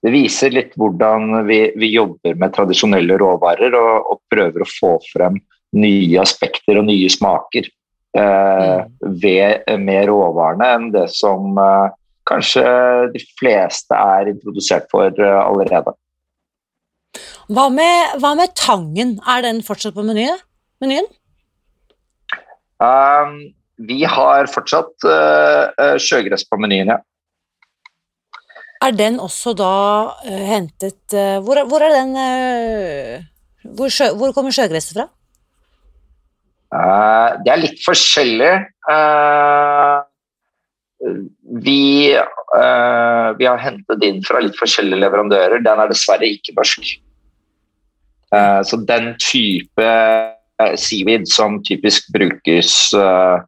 Det 0.00 0.12
viser 0.14 0.54
litt 0.54 0.76
hvordan 0.80 1.44
vi, 1.48 1.60
vi 1.76 1.90
jobber 1.92 2.38
med 2.40 2.54
tradisjonelle 2.56 3.18
råvarer 3.20 3.74
og, 3.76 4.12
og, 4.14 4.20
prøver 4.32 4.64
å 4.64 4.70
få 4.70 4.94
frem 5.10 5.36
nye 5.76 6.20
aspekter 6.22 6.80
og 6.80 6.86
nye 6.88 7.10
smaker 7.12 7.68
øh, 8.18 8.78
ved, 9.22 9.68
med 9.82 10.08
råvarene 10.08 10.70
enn 10.76 10.86
det 10.94 11.06
som 11.14 11.58
eh, 11.60 11.92
kanskje 12.30 12.64
de 13.12 13.22
fleste 13.38 13.96
er 13.96 14.32
introdusert 14.32 14.88
for 14.92 15.12
allerede. 15.20 15.92
Hva 17.50 17.66
med, 17.74 18.20
hva 18.22 18.36
med 18.38 18.54
tangen, 18.54 19.16
er 19.26 19.42
den 19.42 19.60
fortsatt 19.66 19.96
på 19.96 20.04
menyen? 20.06 20.38
menyen? 20.80 21.08
Um, 22.80 23.50
vi 23.82 24.04
har 24.08 24.48
fortsatt 24.52 25.06
uh, 25.06 25.96
sjøgress 26.00 26.46
på 26.48 26.58
menyen, 26.60 26.94
ja. 26.94 27.00
Er 28.80 28.96
den 28.96 29.18
også 29.20 29.52
da 29.56 29.74
uh, 30.24 30.44
hentet 30.48 31.16
uh, 31.16 31.38
hvor, 31.44 31.60
hvor, 31.68 31.84
er 31.84 31.96
den 31.98 32.14
hvor, 33.76 33.92
sjø, 33.92 34.12
hvor, 34.16 34.32
kommer 34.36 34.54
sjøgresset 34.54 34.98
fra? 34.98 35.10
det 37.42 37.50
er 37.50 37.58
litt 37.58 37.80
forskjellig. 37.82 38.50
vi, 41.66 41.80
vi 42.14 43.48
har 43.48 43.58
hentet 43.58 44.04
inn 44.06 44.20
fra 44.22 44.38
litt 44.38 44.54
forskjellige 44.54 45.00
leverandører. 45.02 45.64
Den 45.66 45.82
er 45.82 45.90
dessverre 45.90 46.30
ikke 46.30 46.54
norsk. 46.54 46.92
så 48.70 48.78
den 48.86 49.16
type 49.18 49.88
seaweed 50.76 51.28
som 51.28 51.60
typisk 51.64 52.10
brukes, 52.12 52.74
uh, 52.94 53.40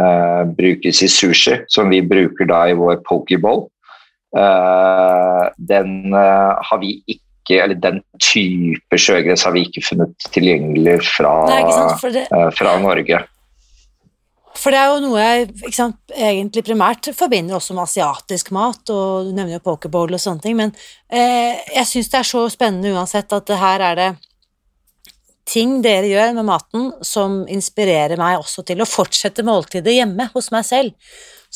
uh, 0.00 0.42
brukes 0.58 1.02
i 1.02 1.08
sushi, 1.10 1.58
som 1.72 1.90
vi 1.92 2.02
bruker 2.02 2.48
da 2.48 2.66
i 2.70 2.76
vår 2.76 3.00
pokeball. 3.06 3.66
Uh, 4.36 5.46
den 5.56 6.12
har 6.12 6.82
vi 6.82 6.98
ikke 7.06 7.22
eller 7.62 7.78
den 7.78 8.00
type 8.18 8.98
sjøgress 8.98 9.44
har 9.46 9.54
vi 9.54 9.62
ikke 9.68 9.84
funnet 9.86 10.24
tilgjengelig 10.34 10.96
fra, 11.06 11.34
det, 12.02 12.24
fra 12.58 12.72
Norge. 12.82 13.20
For 14.56 14.72
det 14.72 14.80
er 14.80 14.90
jo 14.90 15.02
noe 15.04 15.22
jeg 15.22 15.72
sant, 15.76 15.98
egentlig 16.10 16.64
primært 16.66 17.10
forbinder 17.16 17.58
også 17.58 17.76
med 17.76 17.84
asiatisk 17.84 18.52
mat, 18.56 18.80
og 18.92 19.28
du 19.28 19.34
nevner 19.36 19.58
jo 19.58 19.64
pokerbowl 19.66 20.16
og 20.16 20.22
sånne 20.22 20.42
ting, 20.42 20.56
men 20.58 20.72
eh, 21.06 21.60
jeg 21.76 21.90
syns 21.90 22.10
det 22.12 22.20
er 22.22 22.30
så 22.30 22.46
spennende 22.52 22.94
uansett 22.96 23.36
at 23.36 23.52
her 23.60 23.84
er 23.90 24.00
det 24.00 24.08
ting 25.46 25.78
dere 25.84 26.08
gjør 26.10 26.34
med 26.38 26.48
maten 26.48 26.88
som 27.06 27.42
inspirerer 27.52 28.18
meg 28.18 28.40
også 28.40 28.64
til 28.66 28.82
å 28.82 28.88
fortsette 28.88 29.44
måltidet 29.46 29.94
hjemme 29.94 30.30
hos 30.32 30.50
meg 30.54 30.66
selv. 30.66 30.96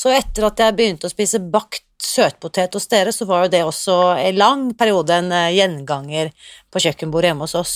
Så 0.01 0.12
etter 0.14 0.46
at 0.48 0.61
jeg 0.62 0.76
begynte 0.78 1.09
å 1.09 1.12
spise 1.12 1.42
bakt 1.53 1.84
søtpotet 2.01 2.72
hos 2.74 2.88
dere, 2.88 3.12
så 3.12 3.26
var 3.28 3.44
jo 3.44 3.51
det 3.53 3.61
også 3.66 3.96
en 4.16 4.38
lang 4.40 4.62
periode 4.78 5.18
en 5.20 5.28
eh, 5.36 5.51
gjenganger 5.59 6.30
på 6.72 6.80
kjøkkenbordet 6.86 7.30
hjemme 7.30 7.44
hos 7.44 7.57
oss. 7.59 7.74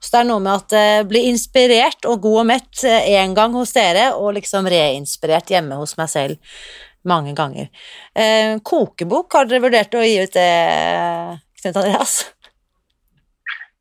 Så 0.00 0.14
det 0.14 0.22
er 0.22 0.28
noe 0.30 0.40
med 0.40 0.54
at 0.54 0.76
jeg 0.76 1.02
eh, 1.02 1.06
blir 1.10 1.28
inspirert 1.28 2.08
og 2.08 2.22
god 2.24 2.40
og 2.42 2.48
mett 2.54 2.84
én 2.88 3.28
eh, 3.28 3.36
gang 3.36 3.56
hos 3.58 3.76
dere, 3.76 4.08
og 4.16 4.38
liksom 4.38 4.70
reinspirert 4.72 5.52
hjemme 5.52 5.76
hos 5.82 5.96
meg 6.00 6.10
selv 6.12 6.56
mange 7.06 7.36
ganger. 7.36 7.68
Eh, 8.16 8.56
kokebok, 8.64 9.28
har 9.36 9.50
dere 9.50 9.66
vurdert 9.68 9.94
å 9.94 10.06
gi 10.06 10.16
ut 10.24 10.34
det, 10.34 10.50
Knut 11.60 11.76
Andreas? 11.82 12.18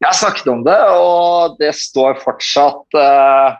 Jeg 0.03 0.09
har 0.11 0.17
snakket 0.19 0.51
om 0.51 0.65
det, 0.67 0.79
og 0.99 1.55
det 1.61 1.71
står 1.79 2.19
fortsatt 2.19 2.97
uh, 2.99 3.55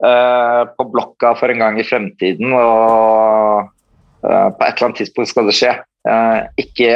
på 0.00 0.84
blokka 0.88 1.34
for 1.36 1.52
en 1.52 1.60
gang 1.60 1.76
i 1.76 1.84
fremtiden. 1.84 2.54
Og 2.56 3.68
uh, 3.68 4.48
på 4.48 4.64
et 4.64 4.70
eller 4.72 4.86
annet 4.86 5.00
tidspunkt 5.02 5.28
skal 5.28 5.50
det 5.50 5.56
skje. 5.58 5.74
ikke, 6.56 6.92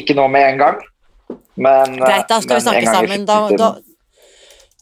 ikke 0.00 0.14
nå 0.16 0.24
med 0.32 0.46
en 0.48 0.60
gang, 0.62 0.78
men 1.56 1.98
Greit, 2.00 2.28
da 2.28 2.40
skal 2.40 2.58
vi 2.58 2.64
snakke 2.64 2.86
sammen. 2.86 3.26
Da, 3.28 3.36
da, 3.56 3.68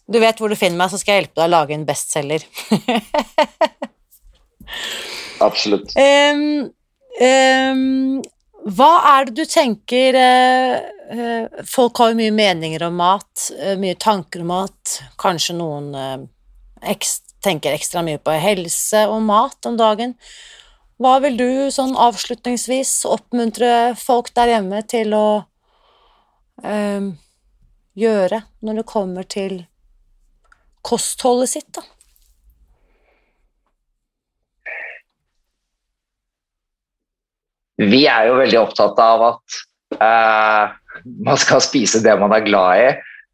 du 0.07 0.20
vet 0.20 0.41
hvor 0.41 0.53
du 0.53 0.59
finner 0.59 0.78
meg, 0.78 0.93
så 0.93 1.01
skal 1.01 1.16
jeg 1.16 1.24
hjelpe 1.24 1.41
deg 1.41 1.49
å 1.49 1.55
lage 1.55 1.76
en 1.76 1.87
bestselger. 1.89 2.47
Absolutt. 5.47 5.95
Um, 5.97 6.70
um, 7.20 8.22
hva 8.74 8.91
er 9.12 9.28
det 9.28 9.35
du 9.37 9.45
tenker 9.45 10.16
eh, 10.16 10.76
eh, 11.12 11.64
Folk 11.68 12.01
har 12.01 12.12
jo 12.12 12.16
mye 12.16 12.32
meninger 12.32 12.87
om 12.87 12.95
mat, 12.97 13.51
eh, 13.59 13.74
mye 13.80 13.97
tanker 14.01 14.41
om 14.41 14.49
mat. 14.55 14.95
Kanskje 15.20 15.57
noen 15.59 15.91
tenker 17.45 17.76
ekstra 17.76 18.03
mye 18.05 18.20
på 18.22 18.35
helse 18.41 19.05
og 19.11 19.22
mat 19.26 19.68
om 19.68 19.76
dagen. 19.80 20.14
Hva 21.03 21.18
vil 21.24 21.37
du 21.37 21.49
sånn 21.74 21.97
avslutningsvis 21.99 23.03
oppmuntre 23.11 23.95
folk 23.99 24.30
der 24.37 24.55
hjemme 24.55 24.80
til 24.89 25.16
å 25.16 25.26
eh, 26.62 27.11
gjøre 27.99 28.45
når 28.64 28.80
det 28.80 28.87
kommer 28.91 29.26
til 29.26 29.59
kostholdet 30.85 31.55
sitt, 31.57 31.70
da? 31.74 31.85
Vi 37.82 38.05
er 38.07 38.28
jo 38.28 38.39
veldig 38.39 38.59
opptatt 38.61 39.01
av 39.03 39.22
at 39.32 39.57
uh, 39.99 40.74
man 41.26 41.39
skal 41.41 41.62
spise 41.64 42.03
det 42.05 42.14
man 42.20 42.35
er 42.37 42.45
glad 42.47 42.82
i. 42.82 42.91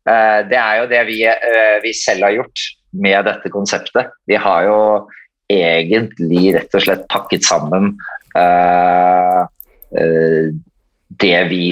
Uh, 0.08 0.40
det 0.48 0.56
er 0.56 0.78
jo 0.80 0.86
det 0.88 1.02
vi, 1.10 1.18
uh, 1.28 1.76
vi, 1.84 1.92
selv 1.96 2.24
har 2.24 2.38
gjort 2.38 2.62
med 2.92 3.24
dette 3.28 3.52
konseptet. 3.52 4.10
Vi 4.26 4.38
har 4.40 4.66
jo 4.66 4.80
egentlig 5.50 6.54
rett 6.54 6.74
og 6.78 6.84
slett 6.84 7.08
pakket 7.10 7.46
sammen 7.46 7.94
det 11.20 11.38
vi 11.50 11.62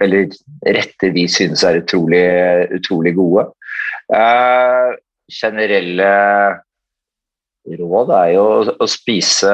eller 0.00 0.30
retter 0.64 1.12
vi 1.14 1.26
synes 1.28 1.64
er 1.66 1.82
utrolig, 1.82 2.24
utrolig 2.72 3.14
gode. 3.16 3.44
generelle 5.40 6.10
råd 7.76 8.14
er 8.14 8.30
jo 8.36 8.46
å 8.80 8.88
spise 8.88 9.52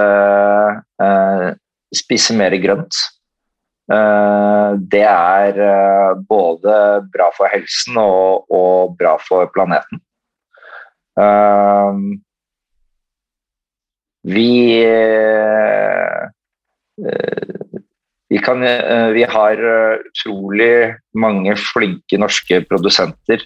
spise 1.93 2.37
mer 2.39 2.57
grønt. 2.63 2.97
Det 4.93 5.05
er 5.05 5.59
både 6.29 6.77
bra 7.13 7.29
for 7.37 7.51
helsen 7.53 7.99
og, 8.01 8.47
og 8.53 8.95
bra 9.01 9.19
for 9.27 9.51
planeten. 9.53 10.01
Eh, 11.21 11.97
vi 14.23 14.51
vi, 18.29 18.39
kan, 18.39 18.61
vi, 19.13 19.25
har 19.29 19.63
utrolig 20.07 20.95
mange 21.19 21.57
flinke 21.59 22.21
norske 22.21 22.61
produsenter 22.69 23.43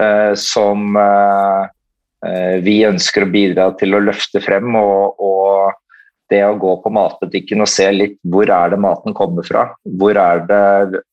eh, 0.00 0.32
som 0.34 0.96
eh, 0.96 2.58
vi 2.64 2.80
ønsker 2.88 3.24
å 3.24 3.30
bidra 3.32 3.70
til 3.80 3.94
å 3.94 4.02
løfte 4.02 4.42
frem 4.44 4.74
og, 4.80 5.20
og 5.22 5.78
det 6.30 6.42
å 6.46 6.56
gå 6.60 6.76
på 6.82 6.92
matbutikken 6.94 7.64
og 7.64 7.70
se 7.70 7.88
litt 7.92 8.18
hvor 8.30 8.50
er 8.54 8.72
det 8.72 8.80
maten 8.80 9.16
kommer 9.16 9.46
fra. 9.46 9.70
Hvor 9.84 10.18
er 10.20 10.44
det 10.48 10.64
eh, 10.98 11.06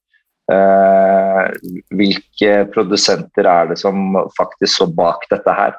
Hvilke 0.47 2.51
produsenter 2.71 3.49
er 3.51 3.71
det 3.71 3.79
som 3.81 4.15
faktisk 4.37 4.77
så 4.77 4.87
bak 4.87 5.25
dette 5.31 5.51
her. 5.51 5.75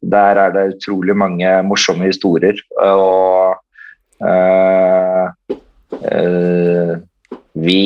Der 0.00 0.38
er 0.40 0.52
det 0.54 0.76
utrolig 0.76 1.16
mange 1.16 1.48
morsomme 1.68 2.08
historier. 2.08 2.56
Og 2.80 3.56
eh, 4.24 5.56
eh, 6.12 6.94
vi, 7.60 7.84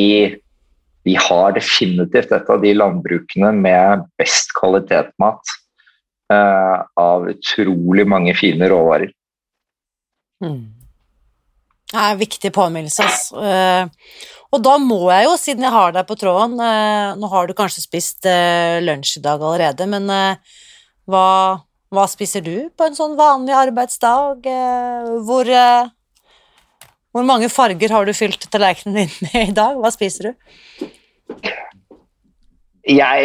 vi 1.05 1.16
har 1.18 1.57
definitivt 1.57 2.32
et 2.32 2.51
av 2.51 2.62
de 2.62 2.74
landbrukene 2.76 3.51
med 3.59 4.07
best 4.20 4.55
kvalitetsmat 4.59 5.57
eh, 6.32 6.78
av 7.03 7.28
utrolig 7.35 8.07
mange 8.11 8.37
fine 8.39 8.70
råvarer. 8.70 9.11
Mm. 10.45 10.84
Det 11.93 12.01
er 12.01 12.14
en 12.14 12.20
viktig 12.20 12.51
påminnelse, 12.55 13.05
altså. 13.05 13.78
Og 14.55 14.62
da 14.62 14.76
må 14.78 15.01
jeg 15.11 15.26
jo, 15.26 15.35
siden 15.39 15.66
jeg 15.66 15.74
har 15.74 15.95
deg 15.95 16.07
på 16.07 16.16
tråden 16.18 16.61
eh, 16.62 17.14
Nå 17.18 17.26
har 17.32 17.49
du 17.49 17.55
kanskje 17.59 17.82
spist 17.82 18.26
eh, 18.30 18.78
lunsj 18.85 19.16
i 19.18 19.22
dag 19.24 19.43
allerede, 19.43 19.89
men 19.91 20.07
hva, 21.11 21.26
hva 21.91 22.05
spiser 22.11 22.45
du 22.45 22.70
på 22.70 22.87
en 22.87 22.95
sånn 22.97 23.16
vanlig 23.18 23.57
arbeidsdag? 23.59 24.47
Hvor, 25.26 25.51
hvor 27.12 27.26
mange 27.26 27.51
farger 27.53 27.93
har 27.93 28.07
du 28.07 28.14
fylt 28.16 28.47
tallerkenen 28.51 29.03
din 29.03 29.28
med 29.28 29.51
i 29.51 29.57
dag? 29.59 29.76
Hva 29.82 29.91
spiser 29.95 30.30
du? 30.30 30.32
Jeg 32.95 33.20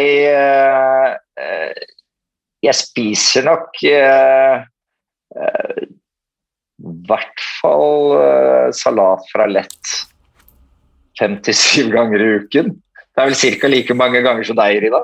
Jeg 2.60 2.76
spiser 2.76 3.48
nok 3.48 3.80
hvert 7.08 7.42
fall 7.60 8.14
uh, 8.16 8.68
salat 8.74 9.26
fra 9.32 9.46
lett 9.50 9.96
fem 11.20 11.36
til 11.44 11.56
syv 11.56 11.90
ganger 11.94 12.22
i 12.22 12.28
uken. 12.42 12.72
Det 13.10 13.22
er 13.22 13.28
vel 13.28 13.58
ca. 13.60 13.68
like 13.68 13.96
mange 13.96 14.22
ganger 14.24 14.46
som 14.46 14.56
deg, 14.58 14.78
Rida. 14.84 15.00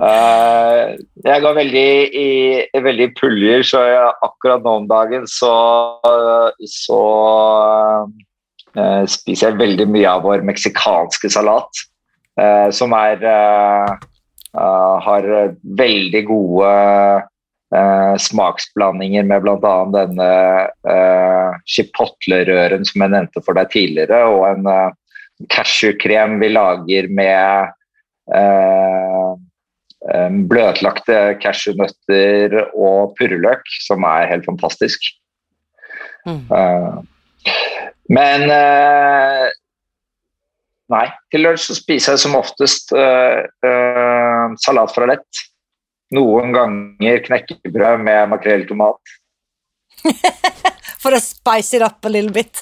uh, 0.00 0.94
jeg 1.28 1.44
går 1.44 1.58
veldig 1.58 1.88
i, 2.22 2.28
veldig 2.86 3.08
puljer, 3.18 3.66
så 3.68 3.82
jeg, 3.88 4.14
akkurat 4.28 4.64
nå 4.64 4.76
om 4.80 4.88
dagen 4.90 5.26
så, 5.28 5.52
så 6.72 7.02
uh, 8.78 9.02
spiser 9.10 9.50
jeg 9.50 9.60
veldig 9.60 9.88
mye 9.92 10.14
av 10.16 10.24
vår 10.28 10.46
meksikanske 10.48 11.32
salat, 11.32 11.84
som 12.72 12.94
er 12.96 13.20
har 14.56 15.26
veldig 15.76 16.22
gode 16.24 16.70
eh, 17.74 18.16
smaksblandinger 18.20 19.26
med 19.28 19.44
bl.a. 19.44 19.76
denne 19.94 20.32
eh, 20.94 21.60
chipotle-røren 21.74 22.84
som 22.88 23.06
jeg 23.06 23.14
nevnte 23.14 23.44
for 23.44 23.58
deg 23.58 23.70
tidligere, 23.74 24.24
og 24.30 24.46
en 24.50 24.68
eh, 24.72 24.90
cashewkrem 25.52 26.38
vi 26.42 26.52
lager 26.52 27.08
med 27.12 27.72
eh, 28.34 29.32
bløtlagte 30.50 31.18
cashewnøtter 31.42 32.56
og 32.74 33.14
purreløk, 33.18 33.66
som 33.86 34.02
er 34.08 34.30
helt 34.32 34.46
fantastisk. 34.48 35.04
Mm. 36.26 36.46
Uh, 36.50 37.02
men 38.12 38.46
uh, 38.50 39.48
Nei, 40.92 41.06
til 41.32 41.46
lunsj 41.46 41.70
spiser 41.78 42.12
jeg 42.12 42.20
som 42.20 42.34
oftest 42.36 42.92
uh, 42.92 43.40
salat 44.60 44.92
fra 44.92 45.06
lett. 45.08 45.40
Noen 46.12 46.52
ganger 46.52 47.22
knekkebrød 47.26 48.04
med 48.04 48.28
makrell 48.34 48.66
i 48.66 48.68
tomat. 48.68 49.16
For 51.02 51.16
å 51.16 51.20
spice 51.22 51.78
it 51.78 51.82
up 51.82 52.04
a 52.06 52.10
little 52.12 52.32
bit. 52.34 52.60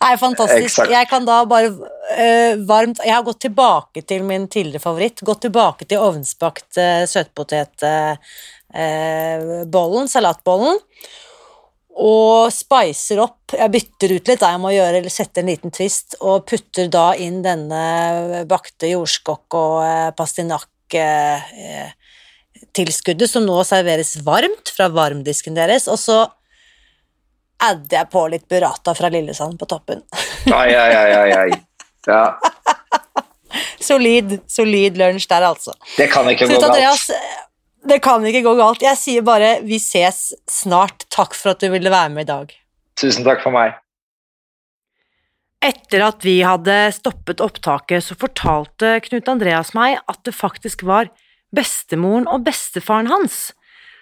Er 0.00 0.16
fantastisk. 0.20 0.66
Exakt. 0.68 0.92
Jeg 0.94 1.08
kan 1.10 1.26
da 1.26 1.40
bare 1.48 1.72
uh, 1.74 2.54
varmt 2.66 3.00
Jeg 3.02 3.14
har 3.16 3.24
gått 3.26 3.40
tilbake 3.46 4.02
til 4.06 4.22
min 4.26 4.48
tidligere 4.52 4.84
favoritt. 4.84 5.24
Gått 5.26 5.42
tilbake 5.48 5.84
til 5.90 6.04
ovnsbakt 6.04 6.78
uh, 6.78 7.04
søtpotetbollen, 7.10 10.06
uh, 10.06 10.12
salatbollen. 10.12 10.78
Og 12.00 12.52
spicer 12.54 13.18
opp 13.24 13.56
Jeg 13.58 13.74
bytter 13.74 14.08
ut 14.14 14.28
litt, 14.30 14.40
da 14.40 14.52
jeg 14.54 14.62
må 14.62 14.70
gjøre, 14.76 14.96
eller 15.00 15.12
sette 15.12 15.42
en 15.42 15.50
liten 15.50 15.74
twist, 15.74 16.08
og 16.22 16.46
putter 16.48 16.86
da 16.92 17.06
inn 17.18 17.42
denne 17.44 18.44
bakte 18.48 18.92
jordskokk 18.92 19.58
og 19.58 19.74
pastinakk 20.16 20.70
tilskuddet 22.76 23.30
som 23.30 23.46
nå 23.46 23.56
serveres 23.66 24.16
varmt 24.26 24.72
fra 24.74 24.88
varmdisken 24.92 25.56
deres, 25.58 25.88
og 25.90 25.98
så 26.00 26.20
adder 27.60 28.00
jeg 28.00 28.10
på 28.12 28.22
litt 28.32 28.46
burrata 28.48 28.94
fra 28.96 29.10
Lillesand 29.12 29.58
på 29.60 29.68
toppen. 29.68 30.02
Ai, 30.54 30.72
ai, 30.74 30.92
ai, 30.96 31.10
ai, 31.12 31.32
ai. 31.36 31.60
Ja. 32.08 32.22
solid, 33.90 34.38
solid 34.48 34.96
lunsj 34.98 35.28
der, 35.28 35.44
altså. 35.50 35.74
Det 35.98 36.08
kan 36.12 36.28
ikke 36.30 36.48
gå 36.48 36.56
Andreas, 36.56 37.10
galt. 37.10 37.46
Det 37.90 38.00
kan 38.04 38.24
ikke 38.28 38.42
gå 38.44 38.54
galt. 38.58 38.82
Jeg 38.84 38.98
sier 39.00 39.24
bare 39.24 39.58
vi 39.64 39.78
ses 39.80 40.30
snart. 40.48 41.06
Takk 41.12 41.36
for 41.36 41.54
at 41.54 41.62
du 41.62 41.70
ville 41.72 41.92
være 41.92 42.12
med 42.12 42.28
i 42.28 42.30
dag. 42.32 42.52
Tusen 43.00 43.24
takk 43.24 43.44
for 43.44 43.56
meg. 43.56 43.78
Etter 45.64 46.06
at 46.06 46.24
vi 46.24 46.38
hadde 46.44 46.76
stoppet 46.96 47.42
opptaket, 47.44 48.04
så 48.04 48.16
fortalte 48.16 48.94
Knut 49.04 49.28
Andreas 49.28 49.74
meg 49.76 49.98
at 50.08 50.20
det 50.24 50.32
faktisk 50.36 50.86
var 50.88 51.10
bestemoren 51.54 52.28
og 52.30 52.44
bestefaren 52.46 53.10
hans 53.10 53.50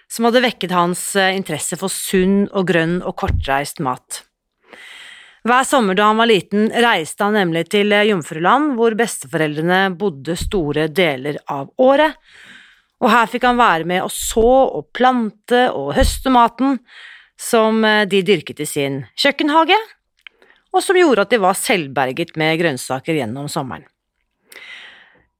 som 0.09 0.25
hadde 0.25 0.41
vekket 0.43 0.73
hans 0.73 1.03
eh, 1.19 1.35
interesse 1.37 1.77
for 1.79 1.93
sunn 1.93 2.47
og 2.49 2.67
grønn 2.69 2.99
og 3.05 3.15
kortreist 3.19 3.81
mat. 3.85 4.23
Hver 5.47 5.63
sommer 5.63 5.95
da 5.95 6.09
han 6.09 6.19
var 6.19 6.27
liten, 6.27 6.67
reiste 6.73 7.23
han 7.23 7.37
nemlig 7.37 7.67
til 7.71 7.93
eh, 7.95 8.07
Jomfruland, 8.09 8.73
hvor 8.79 8.97
besteforeldrene 8.99 9.83
bodde 9.99 10.35
store 10.39 10.89
deler 10.91 11.39
av 11.47 11.69
året, 11.79 12.17
og 12.99 13.13
her 13.13 13.29
fikk 13.31 13.45
han 13.47 13.59
være 13.59 13.87
med 13.87 14.03
å 14.03 14.09
så 14.11 14.49
og 14.75 14.89
plante 14.95 15.69
og 15.71 15.93
høste 15.95 16.33
maten 16.33 16.81
som 17.39 17.85
eh, 17.87 18.03
de 18.09 18.23
dyrket 18.25 18.65
i 18.65 18.67
sin 18.67 19.03
kjøkkenhage, 19.15 19.77
og 20.73 20.83
som 20.85 20.97
gjorde 20.97 21.23
at 21.25 21.31
de 21.31 21.39
var 21.41 21.57
selvberget 21.57 22.35
med 22.37 22.59
grønnsaker 22.59 23.21
gjennom 23.21 23.47
sommeren. 23.49 23.87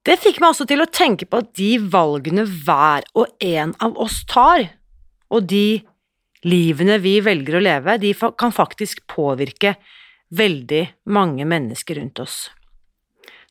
Det 0.08 0.16
fikk 0.22 0.40
meg 0.40 0.54
også 0.54 0.66
til 0.70 0.82
å 0.84 0.90
tenke 0.90 1.28
på 1.28 1.42
at 1.42 1.52
de 1.60 1.74
valgene 1.92 2.46
hver 2.48 3.06
og 3.20 3.32
en 3.44 3.74
av 3.84 3.98
oss 4.00 4.22
tar, 4.30 4.70
og 5.30 5.50
de 5.52 5.82
livene 6.48 6.98
vi 7.04 7.18
velger 7.24 7.60
å 7.60 7.64
leve, 7.64 7.98
de 8.00 8.14
kan 8.16 8.54
faktisk 8.56 9.04
påvirke 9.12 9.76
veldig 10.30 10.86
mange 11.12 11.46
mennesker 11.50 12.00
rundt 12.00 12.22
oss. 12.24 12.38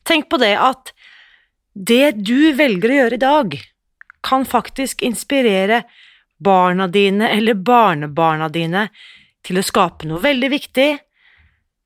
Tenk 0.07 0.29
på 0.31 0.39
det 0.41 0.55
at 0.57 0.93
det 1.73 2.17
du 2.17 2.51
velger 2.57 2.91
å 2.91 2.99
gjøre 3.03 3.19
i 3.19 3.23
dag, 3.23 3.59
kan 4.25 4.43
faktisk 4.43 5.03
inspirere 5.05 5.83
barna 6.43 6.87
dine 6.91 7.29
eller 7.29 7.53
barnebarna 7.53 8.49
dine 8.51 8.87
til 9.45 9.59
å 9.59 9.63
skape 9.63 10.07
noe 10.09 10.19
veldig 10.23 10.49
viktig, 10.51 10.89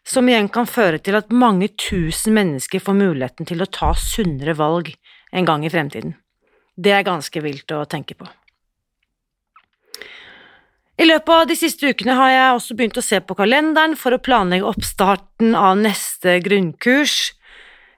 som 0.08 0.28
igjen 0.30 0.49
kan 0.51 0.68
føre 0.68 0.99
til 0.99 1.16
at 1.18 1.32
mange 1.32 1.70
tusen 1.80 2.36
mennesker 2.36 2.84
får 2.84 2.99
muligheten 2.99 3.47
til 3.47 3.64
å 3.64 3.70
ta 3.72 3.93
sunnere 3.97 4.56
valg 4.60 4.91
en 5.32 5.47
gang 5.47 5.66
i 5.66 5.72
fremtiden. 5.72 6.16
Det 6.76 6.91
er 6.91 7.06
ganske 7.08 7.43
vilt 7.43 7.72
å 7.72 7.86
tenke 7.89 8.18
på. 8.18 8.28
I 11.01 11.08
løpet 11.08 11.30
av 11.34 11.47
de 11.49 11.56
siste 11.58 11.89
ukene 11.89 12.14
har 12.18 12.30
jeg 12.30 12.58
også 12.58 12.76
begynt 12.78 12.99
å 13.01 13.06
se 13.06 13.18
på 13.26 13.36
kalenderen 13.38 13.95
for 13.97 14.14
å 14.14 14.22
planlegge 14.22 14.68
oppstarten 14.70 15.56
av 15.58 15.80
neste 15.82 16.38
grunnkurs. 16.45 17.34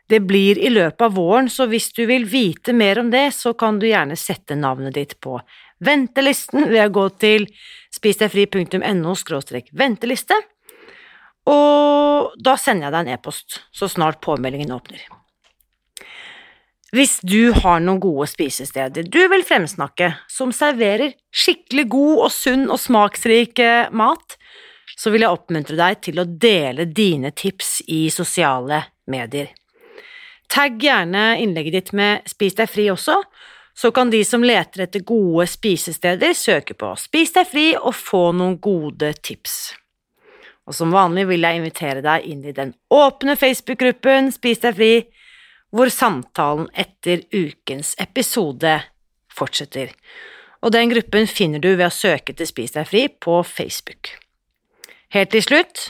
Det 0.08 0.22
blir 0.24 0.60
i 0.62 0.70
løpet 0.72 1.02
av 1.04 1.16
våren, 1.18 1.50
så 1.52 1.68
hvis 1.68 1.90
du 1.98 2.06
vil 2.08 2.28
vite 2.30 2.76
mer 2.78 3.02
om 3.02 3.10
det, 3.12 3.28
så 3.36 3.56
kan 3.58 3.82
du 3.82 3.88
gjerne 3.90 4.16
sette 4.20 4.56
navnet 4.56 4.96
ditt 4.96 5.18
på 5.20 5.40
ventelisten 5.84 6.70
ved 6.70 6.86
å 6.86 6.94
gå 6.94 7.06
til 7.20 7.48
spisdegfri.no 7.94 9.16
venteliste, 9.76 10.38
og 11.50 12.34
da 12.42 12.56
sender 12.58 12.88
jeg 12.88 12.96
deg 12.96 13.06
en 13.06 13.14
e-post 13.18 13.60
så 13.76 13.90
snart 13.92 14.22
påmeldingen 14.26 14.74
åpner. 14.74 15.04
Hvis 16.96 17.18
du 17.28 17.52
har 17.52 17.82
noen 17.84 18.00
gode 18.00 18.28
spisesteder 18.32 19.08
du 19.12 19.20
vil 19.32 19.44
fremsnakke, 19.44 20.14
som 20.32 20.54
serverer 20.56 21.16
skikkelig 21.34 21.90
god 21.92 22.22
og 22.28 22.32
sunn 22.32 22.70
og 22.70 22.80
smaksrik 22.80 23.60
eh, 23.60 23.92
mat, 23.92 24.38
så 24.96 25.12
vil 25.12 25.26
jeg 25.26 25.36
oppmuntre 25.36 25.76
deg 25.76 26.00
til 26.08 26.22
å 26.22 26.28
dele 26.30 26.86
dine 26.88 27.34
tips 27.36 27.82
i 27.92 28.06
sosiale 28.14 28.80
medier. 29.12 29.52
Tagg 30.48 30.80
gjerne 30.80 31.34
innlegget 31.42 31.76
ditt 31.76 31.92
med 31.98 32.30
Spis 32.30 32.56
deg 32.56 32.70
fri 32.72 32.88
også, 32.94 33.18
så 33.76 33.92
kan 33.92 34.14
de 34.14 34.22
som 34.24 34.46
leter 34.46 34.86
etter 34.86 35.04
gode 35.04 35.50
spisesteder, 35.52 36.32
søke 36.38 36.78
på 36.80 36.94
Spis 37.02 37.36
deg 37.36 37.50
fri 37.50 37.66
og 37.76 37.92
få 37.98 38.30
noen 38.38 38.56
gode 38.64 39.12
tips. 39.20 39.76
Og 40.66 40.74
som 40.74 40.94
vanlig 40.94 41.28
vil 41.30 41.46
jeg 41.46 41.60
invitere 41.60 42.02
deg 42.06 42.26
inn 42.26 42.42
i 42.46 42.56
den 42.56 42.74
åpne 42.94 43.36
Facebook-gruppen 43.38 44.32
Spis 44.34 44.64
deg 44.64 44.78
fri, 44.78 44.94
hvor 45.76 45.92
samtalen 45.94 46.70
etter 46.74 47.26
ukens 47.36 47.94
episode 48.02 48.80
fortsetter. 49.36 49.92
Og 50.66 50.74
den 50.74 50.90
gruppen 50.90 51.28
finner 51.30 51.62
du 51.62 51.76
ved 51.76 51.88
å 51.90 51.94
søke 51.94 52.34
til 52.34 52.50
Spis 52.50 52.74
deg 52.78 52.90
fri 52.90 53.06
på 53.10 53.42
Facebook. 53.46 54.16
Helt 55.14 55.32
til 55.36 55.44
slutt, 55.46 55.90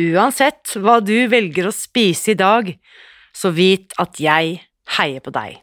uansett 0.00 0.76
hva 0.76 0.98
du 1.00 1.16
velger 1.32 1.70
å 1.70 1.74
spise 1.74 2.34
i 2.34 2.38
dag, 2.38 2.74
så 3.32 3.52
vit 3.54 3.94
at 4.02 4.20
jeg 4.20 4.58
heier 4.98 5.24
på 5.24 5.32
deg. 5.32 5.62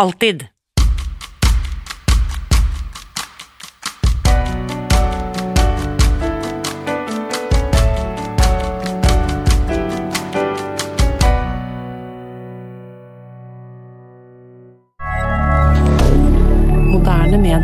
Alltid. 0.00 0.48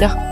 milliardaire 0.01 0.30